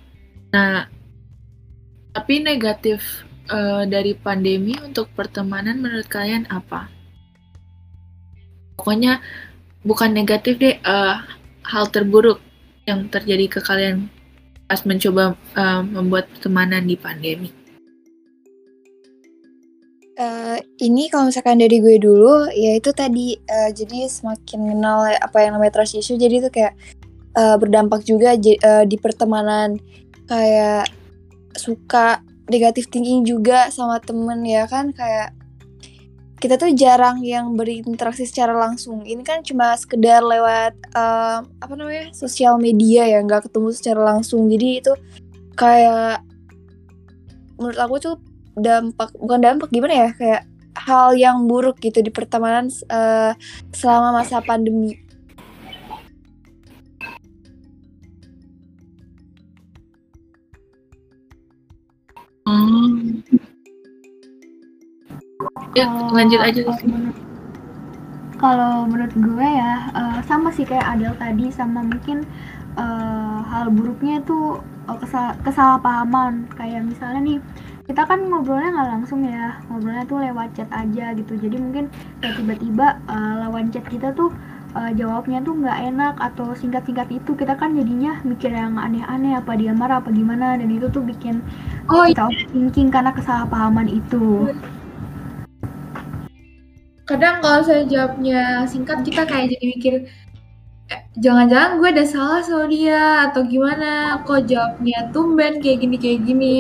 Nah 0.53 0.89
tapi 2.13 2.41
negatif 2.41 3.25
uh, 3.49 3.85
dari 3.85 4.17
pandemi 4.17 4.77
untuk 4.81 5.09
pertemanan 5.13 5.81
menurut 5.81 6.09
kalian 6.09 6.49
apa? 6.49 6.89
Pokoknya 8.77 9.19
bukan 9.83 10.15
negatif 10.15 10.57
deh 10.57 10.79
uh, 10.85 11.21
hal 11.67 11.85
terburuk 11.91 12.39
yang 12.87 13.05
terjadi 13.11 13.45
ke 13.45 13.59
kalian 13.61 14.09
pas 14.65 14.81
mencoba 14.85 15.33
uh, 15.57 15.81
membuat 15.81 16.29
pertemanan 16.29 16.85
di 16.85 16.93
pandemi 16.93 17.58
Uh, 20.19 20.59
ini 20.83 21.07
kalau 21.07 21.31
misalkan 21.31 21.63
dari 21.63 21.79
gue 21.79 21.95
dulu, 21.95 22.51
ya 22.51 22.75
itu 22.75 22.91
tadi, 22.91 23.39
uh, 23.39 23.71
jadi 23.71 24.11
semakin 24.11 24.75
kenal 24.75 25.07
apa 25.15 25.47
yang 25.47 25.55
namanya 25.55 25.79
trust 25.79 25.95
issue, 25.95 26.19
jadi 26.19 26.43
itu 26.43 26.51
kayak, 26.51 26.75
uh, 27.39 27.55
berdampak 27.55 28.03
juga 28.03 28.35
uh, 28.35 28.83
di 28.83 28.99
pertemanan. 28.99 29.79
Kayak 30.27 30.91
suka 31.55 32.19
negatif 32.51 32.91
thinking 32.91 33.23
juga 33.23 33.71
sama 33.71 34.03
temen 34.03 34.43
ya 34.43 34.67
kan, 34.67 34.91
kayak 34.91 35.31
kita 36.43 36.59
tuh 36.59 36.75
jarang 36.75 37.23
yang 37.23 37.55
berinteraksi 37.55 38.27
secara 38.27 38.51
langsung. 38.59 39.07
Ini 39.07 39.23
kan 39.23 39.39
cuma 39.39 39.71
sekedar 39.79 40.19
lewat, 40.19 40.75
uh, 40.99 41.47
apa 41.47 41.73
namanya, 41.79 42.11
sosial 42.11 42.59
media 42.59 43.07
ya, 43.07 43.23
nggak 43.23 43.47
ketemu 43.47 43.71
secara 43.71 44.03
langsung. 44.03 44.51
Jadi 44.51 44.83
itu 44.83 44.91
kayak 45.55 46.27
menurut 47.55 47.79
aku 47.79 47.95
tuh 48.03 48.15
dampak 48.61 49.09
bukan 49.17 49.39
dampak 49.41 49.69
gimana 49.73 49.93
ya 49.95 50.09
kayak 50.15 50.41
hal 50.79 51.17
yang 51.17 51.49
buruk 51.49 51.79
gitu 51.83 51.99
di 51.99 52.11
pertemanan 52.13 52.71
uh, 52.91 53.35
selama 53.75 54.23
masa 54.23 54.39
pandemi. 54.39 54.95
Hmm. 62.49 63.21
Ya, 65.77 65.85
lanjut 66.09 66.41
aja. 66.41 66.61
Kalau 68.39 68.87
menurut 68.89 69.13
gue 69.13 69.47
ya 69.47 69.91
uh, 69.93 70.19
sama 70.25 70.49
sih 70.49 70.65
kayak 70.65 70.97
Adel 70.97 71.13
tadi 71.19 71.51
sama 71.53 71.85
mungkin 71.85 72.25
uh, 72.79 73.43
hal 73.45 73.69
buruknya 73.69 74.23
itu 74.23 74.57
uh, 74.89 74.97
kesal 74.97 75.35
kesalahpahaman 75.45 76.49
kayak 76.57 76.87
misalnya 76.87 77.21
nih 77.21 77.39
kita 77.89 78.05
kan 78.05 78.21
ngobrolnya 78.21 78.69
nggak 78.69 78.89
langsung 78.93 79.25
ya 79.25 79.57
ngobrolnya 79.65 80.05
tuh 80.05 80.21
lewat 80.21 80.53
chat 80.53 80.69
aja 80.69 81.09
gitu. 81.17 81.33
Jadi 81.41 81.57
mungkin 81.57 81.89
kayak 82.21 82.37
tiba-tiba 82.37 83.01
uh, 83.09 83.33
lawan 83.41 83.73
chat 83.73 83.81
kita 83.89 84.13
tuh 84.13 84.29
uh, 84.77 84.93
jawabnya 84.93 85.41
tuh 85.41 85.57
nggak 85.57 85.77
enak 85.89 86.15
atau 86.21 86.53
singkat-singkat 86.53 87.09
itu 87.09 87.33
kita 87.33 87.57
kan 87.57 87.73
jadinya 87.73 88.21
mikir 88.21 88.53
yang 88.53 88.77
aneh-aneh 88.77 89.33
apa 89.33 89.57
dia 89.57 89.73
marah 89.73 90.05
apa 90.05 90.13
gimana 90.13 90.53
dan 90.61 90.69
itu 90.69 90.85
tuh 90.93 91.01
bikin 91.01 91.41
oh, 91.89 92.05
kita 92.05 92.29
thinking 92.53 92.93
karena 92.93 93.09
kesalahpahaman 93.09 93.89
itu. 93.89 94.53
Kadang 97.09 97.41
kalau 97.41 97.65
saya 97.65 97.89
jawabnya 97.89 98.69
singkat 98.69 99.01
kita 99.01 99.25
kayak 99.25 99.49
jadi 99.57 99.65
mikir 99.65 99.93
eh, 100.93 101.01
jangan-jangan 101.17 101.81
gue 101.81 101.89
ada 101.89 102.05
salah 102.05 102.45
sama 102.45 102.69
dia 102.69 103.33
atau 103.33 103.41
gimana? 103.49 104.21
Kok 104.29 104.45
jawabnya 104.45 105.09
tumben 105.09 105.57
kayak 105.57 105.81
gini 105.81 105.97
kayak 105.97 106.21
gini 106.29 106.57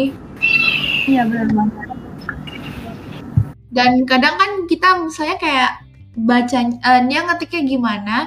Iya 1.09 1.21
benar 1.25 1.49
banget. 1.57 1.87
Dan 3.73 3.91
kadang 4.05 4.35
kan 4.37 4.51
kita 4.69 4.87
misalnya 5.01 5.37
kayak 5.41 5.71
baca 6.17 6.59
uh, 6.85 7.01
dia 7.09 7.19
ngetiknya 7.25 7.61
gimana, 7.65 8.17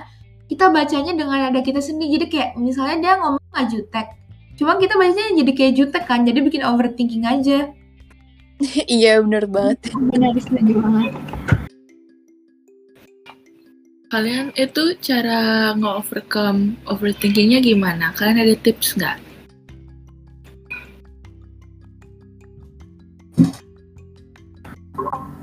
kita 0.51 0.71
bacanya 0.75 1.13
dengan 1.15 1.51
ada 1.51 1.61
kita 1.63 1.79
sendiri. 1.79 2.19
Jadi 2.19 2.27
kayak 2.31 2.51
misalnya 2.59 2.97
dia 2.99 3.13
ngomong 3.23 3.43
nggak 3.55 3.69
jutek, 3.71 4.07
cuma 4.59 4.79
kita 4.83 4.99
bacanya 4.99 5.31
jadi 5.39 5.53
kayak 5.55 5.75
jutek 5.79 6.05
kan, 6.11 6.27
jadi 6.27 6.39
bikin 6.43 6.63
overthinking 6.67 7.23
aja. 7.27 7.71
iya 8.99 9.23
benar 9.23 9.47
banget. 9.47 9.79
Benar 9.95 10.35
setuju 10.39 10.75
banget. 10.83 11.13
Kalian 14.13 14.53
itu 14.61 14.93
cara 15.01 15.73
nge-overcome 15.73 16.77
overthinkingnya 16.85 17.65
gimana? 17.65 18.13
Kalian 18.13 18.45
ada 18.45 18.55
tips 18.61 19.01
nggak? 19.01 19.32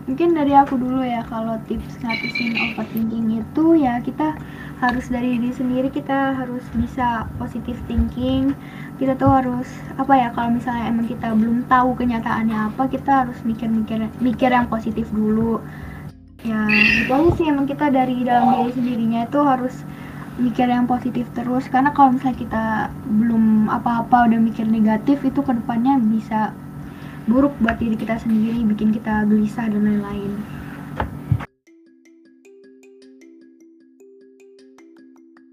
Mungkin 0.10 0.34
dari 0.34 0.58
aku 0.58 0.74
dulu 0.74 1.06
ya 1.06 1.22
kalau 1.30 1.62
tips 1.70 2.02
ngatasin 2.02 2.58
overthinking 2.58 3.46
itu 3.46 3.66
ya 3.78 4.02
kita 4.02 4.34
harus 4.82 5.06
dari 5.06 5.38
diri 5.38 5.54
sendiri 5.54 5.94
kita 5.94 6.34
harus 6.34 6.66
bisa 6.74 7.30
positive 7.38 7.78
thinking. 7.86 8.58
Kita 8.98 9.14
tuh 9.14 9.30
harus 9.30 9.70
apa 10.02 10.18
ya 10.18 10.34
kalau 10.34 10.58
misalnya 10.58 10.90
emang 10.90 11.06
kita 11.06 11.30
belum 11.38 11.70
tahu 11.70 11.94
kenyataannya 11.94 12.74
apa 12.74 12.90
kita 12.90 13.30
harus 13.30 13.38
mikir-mikir 13.46 14.10
mikir 14.18 14.50
yang 14.50 14.66
positif 14.66 15.06
dulu. 15.14 15.62
Ya 16.42 16.58
itu 17.06 17.12
aja 17.14 17.30
sih 17.38 17.46
emang 17.46 17.70
kita 17.70 17.94
dari 17.94 18.26
dalam 18.26 18.66
diri 18.66 18.74
sendirinya 18.82 19.30
itu 19.30 19.40
harus 19.46 19.86
mikir 20.42 20.66
yang 20.74 20.90
positif 20.90 21.30
terus. 21.38 21.70
Karena 21.70 21.94
kalau 21.94 22.18
misalnya 22.18 22.40
kita 22.42 22.64
belum 23.06 23.70
apa-apa 23.70 24.26
udah 24.26 24.42
mikir 24.42 24.66
negatif 24.66 25.22
itu 25.22 25.46
ke 25.46 25.54
depannya 25.54 26.02
bisa 26.02 26.50
buruk 27.30 27.54
buat 27.62 27.78
diri 27.78 27.94
kita 27.94 28.18
sendiri, 28.18 28.66
bikin 28.66 28.90
kita 28.90 29.30
gelisah 29.30 29.70
dan 29.70 29.86
lain-lain. 29.86 30.34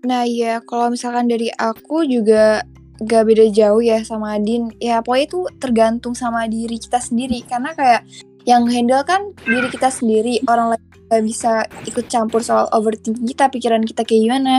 Nah 0.06 0.22
ya 0.22 0.62
kalau 0.62 0.94
misalkan 0.94 1.26
dari 1.26 1.50
aku 1.50 2.06
juga 2.06 2.62
gak 3.02 3.26
beda 3.26 3.50
jauh 3.52 3.82
ya 3.82 4.00
sama 4.06 4.38
Adin. 4.38 4.70
Ya 4.78 5.02
pokoknya 5.02 5.26
itu 5.26 5.40
tergantung 5.58 6.14
sama 6.14 6.46
diri 6.46 6.78
kita 6.78 7.02
sendiri. 7.02 7.42
Karena 7.42 7.74
kayak 7.74 8.06
yang 8.46 8.70
handle 8.70 9.02
kan 9.02 9.34
diri 9.42 9.66
kita 9.66 9.90
sendiri. 9.90 10.40
Orang 10.46 10.72
lain 10.72 10.84
gak 11.10 11.24
bisa 11.26 11.52
ikut 11.90 12.06
campur 12.06 12.40
soal 12.40 12.70
overthinking 12.70 13.26
kita, 13.26 13.50
pikiran 13.50 13.82
kita 13.82 14.06
kayak 14.06 14.22
gimana. 14.30 14.54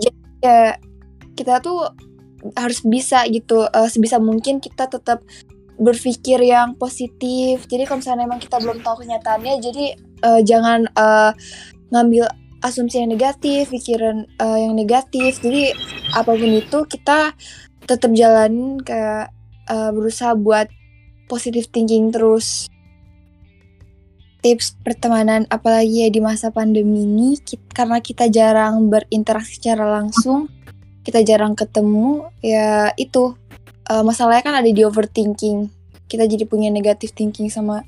Jadi 0.00 0.18
ya 0.40 0.74
kita 1.36 1.60
tuh 1.60 1.92
harus 2.56 2.80
bisa 2.80 3.28
gitu. 3.28 3.68
Uh, 3.68 3.92
sebisa 3.92 4.16
mungkin 4.16 4.56
kita 4.56 4.88
tetap 4.88 5.20
berpikir 5.78 6.42
yang 6.42 6.74
positif. 6.74 7.64
Jadi 7.70 7.86
kalau 7.86 8.02
misalnya 8.02 8.26
memang 8.26 8.42
kita 8.42 8.58
belum 8.58 8.82
tahu 8.82 9.06
kenyataannya, 9.06 9.54
jadi 9.62 9.84
uh, 10.26 10.40
jangan 10.42 10.90
uh, 10.98 11.30
ngambil 11.94 12.26
asumsi 12.66 12.98
yang 12.98 13.14
negatif, 13.14 13.70
pikiran 13.70 14.26
uh, 14.42 14.58
yang 14.58 14.74
negatif. 14.74 15.38
Jadi 15.38 15.70
apa 16.18 16.34
pun 16.34 16.50
itu 16.50 16.78
kita 16.90 17.32
tetap 17.86 18.10
jalan 18.12 18.82
kayak 18.82 19.30
uh, 19.70 19.94
berusaha 19.94 20.34
buat 20.34 20.66
positive 21.30 21.70
thinking 21.70 22.10
terus. 22.10 22.66
Tips 24.38 24.78
pertemanan 24.86 25.50
apalagi 25.50 26.06
ya 26.06 26.08
di 26.14 26.22
masa 26.22 26.54
pandemi 26.54 27.02
ini 27.06 27.38
kita, 27.42 27.74
karena 27.74 27.98
kita 27.98 28.30
jarang 28.30 28.86
berinteraksi 28.86 29.58
secara 29.58 29.98
langsung, 29.98 30.46
kita 31.02 31.26
jarang 31.26 31.58
ketemu, 31.58 32.30
ya 32.38 32.94
itu 32.94 33.34
uh, 33.90 34.04
masalahnya 34.04 34.44
kan 34.44 34.54
ada 34.60 34.70
di 34.70 34.82
overthinking. 34.84 35.68
Kita 36.08 36.24
jadi 36.24 36.48
punya 36.48 36.72
negatif 36.72 37.12
thinking 37.12 37.52
sama 37.52 37.84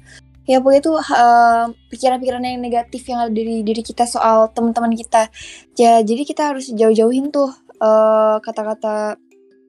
ya 0.49 0.59
pokoknya 0.59 0.83
itu 0.83 0.93
uh, 0.99 1.65
pikiran-pikiran 1.95 2.43
yang 2.43 2.59
negatif 2.59 3.07
yang 3.07 3.23
ada 3.23 3.31
di 3.31 3.63
diri 3.63 3.83
kita 3.87 4.03
soal 4.09 4.51
teman-teman 4.51 4.93
kita. 4.99 5.31
Ya 5.79 6.03
jadi 6.03 6.27
kita 6.27 6.53
harus 6.53 6.69
jauh-jauhin 6.75 7.31
tuh 7.31 7.55
eh, 7.81 8.37
kata-kata 8.43 9.15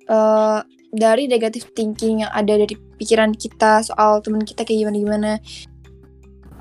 uh, 0.10 0.60
dari 0.92 1.30
negatif 1.32 1.72
thinking 1.72 2.28
yang 2.28 2.32
ada 2.34 2.58
dari 2.60 2.76
pikiran 3.00 3.32
kita 3.32 3.86
soal 3.86 4.20
teman 4.20 4.44
kita 4.44 4.68
kayak 4.68 4.84
gimana 4.84 4.98
gimana 5.00 5.32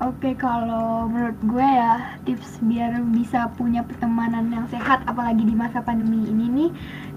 Oke, 0.01 0.33
kalau 0.33 1.05
menurut 1.05 1.37
gue 1.45 1.61
ya 1.61 2.17
tips 2.25 2.57
biar 2.65 3.05
bisa 3.13 3.53
punya 3.53 3.85
pertemanan 3.85 4.49
yang 4.49 4.65
sehat, 4.73 5.05
apalagi 5.05 5.45
di 5.45 5.53
masa 5.53 5.77
pandemi 5.85 6.25
ini 6.25 6.49
nih, 6.49 6.69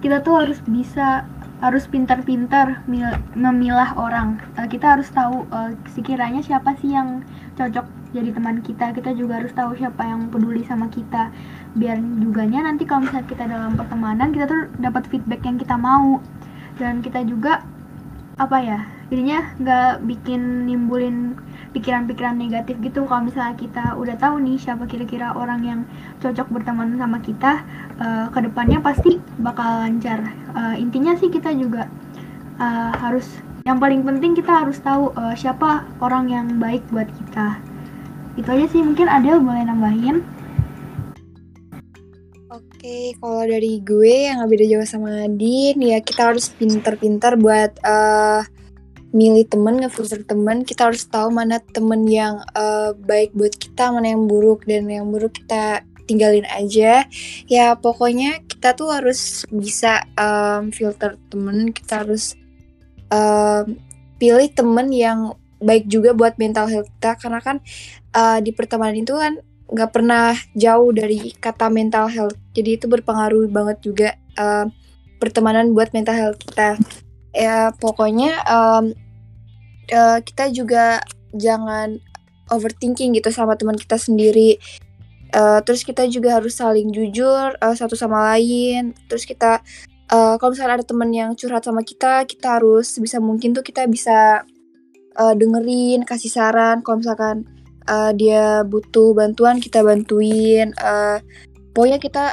kita 0.04 0.20
tuh 0.20 0.44
harus 0.44 0.60
bisa 0.68 1.24
harus 1.64 1.88
pintar-pintar 1.88 2.84
memilah 3.32 3.96
orang. 3.96 4.36
Uh, 4.60 4.68
kita 4.68 5.00
harus 5.00 5.08
tahu 5.08 5.48
uh, 5.48 5.72
sekiranya 5.96 6.44
siapa 6.44 6.76
sih 6.76 6.92
yang 6.92 7.24
cocok 7.56 7.88
jadi 8.12 8.36
teman 8.36 8.60
kita. 8.60 8.92
Kita 8.92 9.16
juga 9.16 9.40
harus 9.40 9.56
tahu 9.56 9.72
siapa 9.72 10.04
yang 10.04 10.28
peduli 10.28 10.60
sama 10.68 10.92
kita. 10.92 11.32
Biar 11.72 11.96
juganya 12.20 12.68
nanti 12.68 12.84
kalau 12.84 13.08
misalnya 13.08 13.24
kita 13.24 13.44
dalam 13.48 13.80
pertemanan 13.80 14.28
kita 14.36 14.44
tuh 14.44 14.68
dapat 14.76 15.08
feedback 15.08 15.40
yang 15.48 15.56
kita 15.56 15.80
mau 15.80 16.20
dan 16.76 17.00
kita 17.00 17.24
juga 17.24 17.64
apa 18.34 18.58
ya 18.58 18.80
jadinya 19.14 19.54
nggak 19.62 19.92
bikin 20.10 20.66
nimbulin 20.66 21.38
pikiran-pikiran 21.74 22.38
negatif 22.38 22.78
gitu. 22.80 23.02
Kalau 23.04 23.26
misalnya 23.26 23.58
kita 23.58 23.84
udah 23.98 24.16
tahu 24.16 24.38
nih 24.40 24.56
siapa 24.56 24.86
kira-kira 24.86 25.34
orang 25.34 25.60
yang 25.66 25.80
cocok 26.22 26.46
berteman 26.54 26.94
sama 26.96 27.18
kita 27.18 27.66
uh, 27.98 28.30
ke 28.30 28.38
depannya 28.46 28.78
pasti 28.78 29.18
bakal 29.42 29.82
lancar. 29.82 30.22
Uh, 30.54 30.78
intinya 30.78 31.18
sih 31.18 31.28
kita 31.28 31.50
juga 31.52 31.90
uh, 32.62 32.94
harus 33.02 33.26
yang 33.66 33.82
paling 33.82 34.06
penting 34.06 34.38
kita 34.38 34.64
harus 34.64 34.78
tahu 34.78 35.10
uh, 35.18 35.34
siapa 35.34 35.88
orang 35.98 36.30
yang 36.30 36.46
baik 36.62 36.86
buat 36.94 37.10
kita. 37.10 37.58
Itu 38.38 38.48
aja 38.54 38.66
sih 38.70 38.80
mungkin 38.80 39.10
Adel 39.10 39.42
boleh 39.42 39.66
nambahin. 39.66 40.22
Oke, 42.54 43.18
kalau 43.18 43.42
dari 43.42 43.82
gue 43.82 44.30
yang 44.30 44.38
gak 44.38 44.50
beda 44.52 44.66
jauh 44.70 44.86
sama 44.86 45.26
Adin, 45.26 45.74
ya 45.80 45.98
kita 45.98 46.30
harus 46.30 46.54
pintar-pintar 46.54 47.34
buat 47.34 47.74
uh, 47.82 48.46
milih 49.14 49.46
temen, 49.46 49.78
ngefilter 49.78 50.26
temen, 50.26 50.66
kita 50.66 50.90
harus 50.90 51.06
tahu 51.06 51.30
mana 51.30 51.62
temen 51.62 52.02
yang 52.10 52.42
uh, 52.58 52.90
baik 52.98 53.30
buat 53.30 53.54
kita, 53.54 53.94
mana 53.94 54.10
yang 54.10 54.26
buruk 54.26 54.66
dan 54.66 54.90
yang 54.90 55.06
buruk 55.06 55.38
kita 55.38 55.86
tinggalin 56.10 56.42
aja. 56.50 57.06
Ya 57.46 57.78
pokoknya 57.78 58.42
kita 58.42 58.74
tuh 58.74 58.90
harus 58.90 59.46
bisa 59.54 60.02
um, 60.18 60.74
filter 60.74 61.14
temen, 61.30 61.70
kita 61.70 62.02
harus 62.02 62.34
um, 63.14 63.78
pilih 64.18 64.50
temen 64.50 64.90
yang 64.90 65.38
baik 65.62 65.86
juga 65.86 66.10
buat 66.10 66.34
mental 66.34 66.66
health 66.66 66.90
kita. 66.98 67.14
Karena 67.14 67.38
kan 67.38 67.62
uh, 68.18 68.42
di 68.42 68.50
pertemanan 68.50 68.98
itu 68.98 69.14
kan 69.14 69.38
nggak 69.70 69.90
pernah 69.94 70.34
jauh 70.58 70.90
dari 70.90 71.30
kata 71.38 71.70
mental 71.70 72.10
health. 72.10 72.36
Jadi 72.50 72.82
itu 72.82 72.90
berpengaruh 72.90 73.46
banget 73.46 73.78
juga 73.78 74.08
uh, 74.42 74.66
pertemanan 75.22 75.70
buat 75.70 75.94
mental 75.94 76.18
health 76.18 76.42
kita. 76.42 76.76
Ya 77.34 77.74
pokoknya 77.78 78.42
um, 78.46 78.94
uh, 79.92 80.18
kita 80.24 80.48
juga 80.54 81.02
jangan 81.34 81.98
overthinking 82.52 83.16
gitu 83.16 83.32
sama 83.32 83.56
teman 83.58 83.76
kita 83.76 83.96
sendiri. 83.96 84.60
Uh, 85.34 85.58
terus 85.66 85.82
kita 85.82 86.06
juga 86.06 86.38
harus 86.38 86.54
saling 86.54 86.94
jujur 86.94 87.58
uh, 87.58 87.74
satu 87.74 87.98
sama 87.98 88.34
lain. 88.34 88.94
Terus 89.10 89.26
kita 89.26 89.58
uh, 90.12 90.34
kalau 90.38 90.54
misalnya 90.54 90.80
ada 90.80 90.86
teman 90.86 91.10
yang 91.10 91.34
curhat 91.34 91.66
sama 91.66 91.82
kita, 91.82 92.22
kita 92.28 92.60
harus 92.60 92.94
bisa 93.02 93.18
mungkin 93.18 93.50
tuh 93.50 93.66
kita 93.66 93.88
bisa 93.90 94.46
uh, 95.18 95.34
dengerin, 95.34 96.06
kasih 96.06 96.30
saran. 96.30 96.86
Kalau 96.86 97.02
misalkan 97.02 97.48
uh, 97.90 98.14
dia 98.14 98.62
butuh 98.62 99.10
bantuan, 99.16 99.58
kita 99.58 99.82
bantuin. 99.82 100.70
Uh, 100.78 101.18
pokoknya 101.74 101.98
kita 101.98 102.24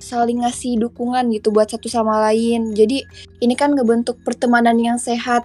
saling 0.00 0.40
ngasih 0.40 0.80
dukungan 0.80 1.28
gitu 1.32 1.52
buat 1.52 1.68
satu 1.68 1.88
sama 1.88 2.20
lain. 2.28 2.72
Jadi 2.72 3.04
ini 3.44 3.54
kan 3.56 3.76
ngebentuk 3.76 4.20
pertemanan 4.24 4.76
yang 4.80 4.96
sehat 4.96 5.44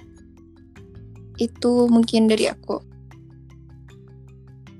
itu 1.37 1.89
mungkin 1.91 2.27
dari 2.27 2.49
aku. 2.49 2.81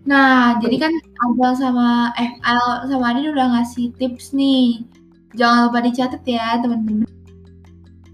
Nah, 0.06 0.62
jadi 0.62 0.86
kan 0.86 0.94
Abel 1.26 1.52
sama 1.58 2.14
eh 2.22 2.38
Al 2.46 2.86
sama 2.86 3.10
Adin 3.10 3.34
udah 3.34 3.58
ngasih 3.58 3.90
tips 3.98 4.38
nih. 4.38 4.86
Jangan 5.34 5.68
lupa 5.68 5.82
dicatat 5.82 6.22
ya, 6.24 6.62
teman-teman. 6.62 7.10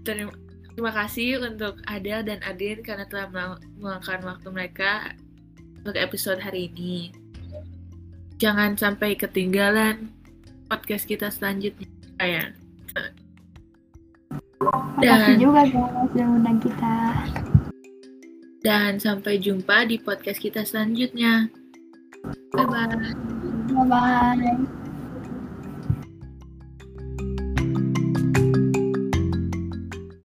Terima, 0.02 0.32
terima 0.72 0.92
kasih 0.96 1.44
untuk 1.44 1.78
Adel 1.86 2.24
dan 2.24 2.40
Adin 2.42 2.80
karena 2.80 3.04
telah 3.06 3.28
meluangkan 3.76 4.24
waktu 4.24 4.48
mereka 4.48 5.12
untuk 5.84 5.94
episode 6.00 6.40
hari 6.40 6.72
ini. 6.72 7.12
Jangan 8.40 8.74
sampai 8.74 9.14
ketinggalan 9.14 10.10
podcast 10.66 11.04
kita 11.06 11.28
selanjutnya. 11.30 11.86
Ya. 12.18 12.50
Dan 12.96 13.12
Terima 14.98 15.16
kasih 15.20 15.36
juga 15.38 15.62
guys 15.68 16.12
yang 16.16 16.30
undang 16.40 16.58
kita. 16.62 16.94
Dan 18.62 19.02
sampai 19.02 19.42
jumpa 19.42 19.84
di 19.90 19.98
podcast 19.98 20.38
kita 20.38 20.62
selanjutnya. 20.62 21.50
Bye-bye. 22.54 23.10
Bye-bye. 23.74 24.81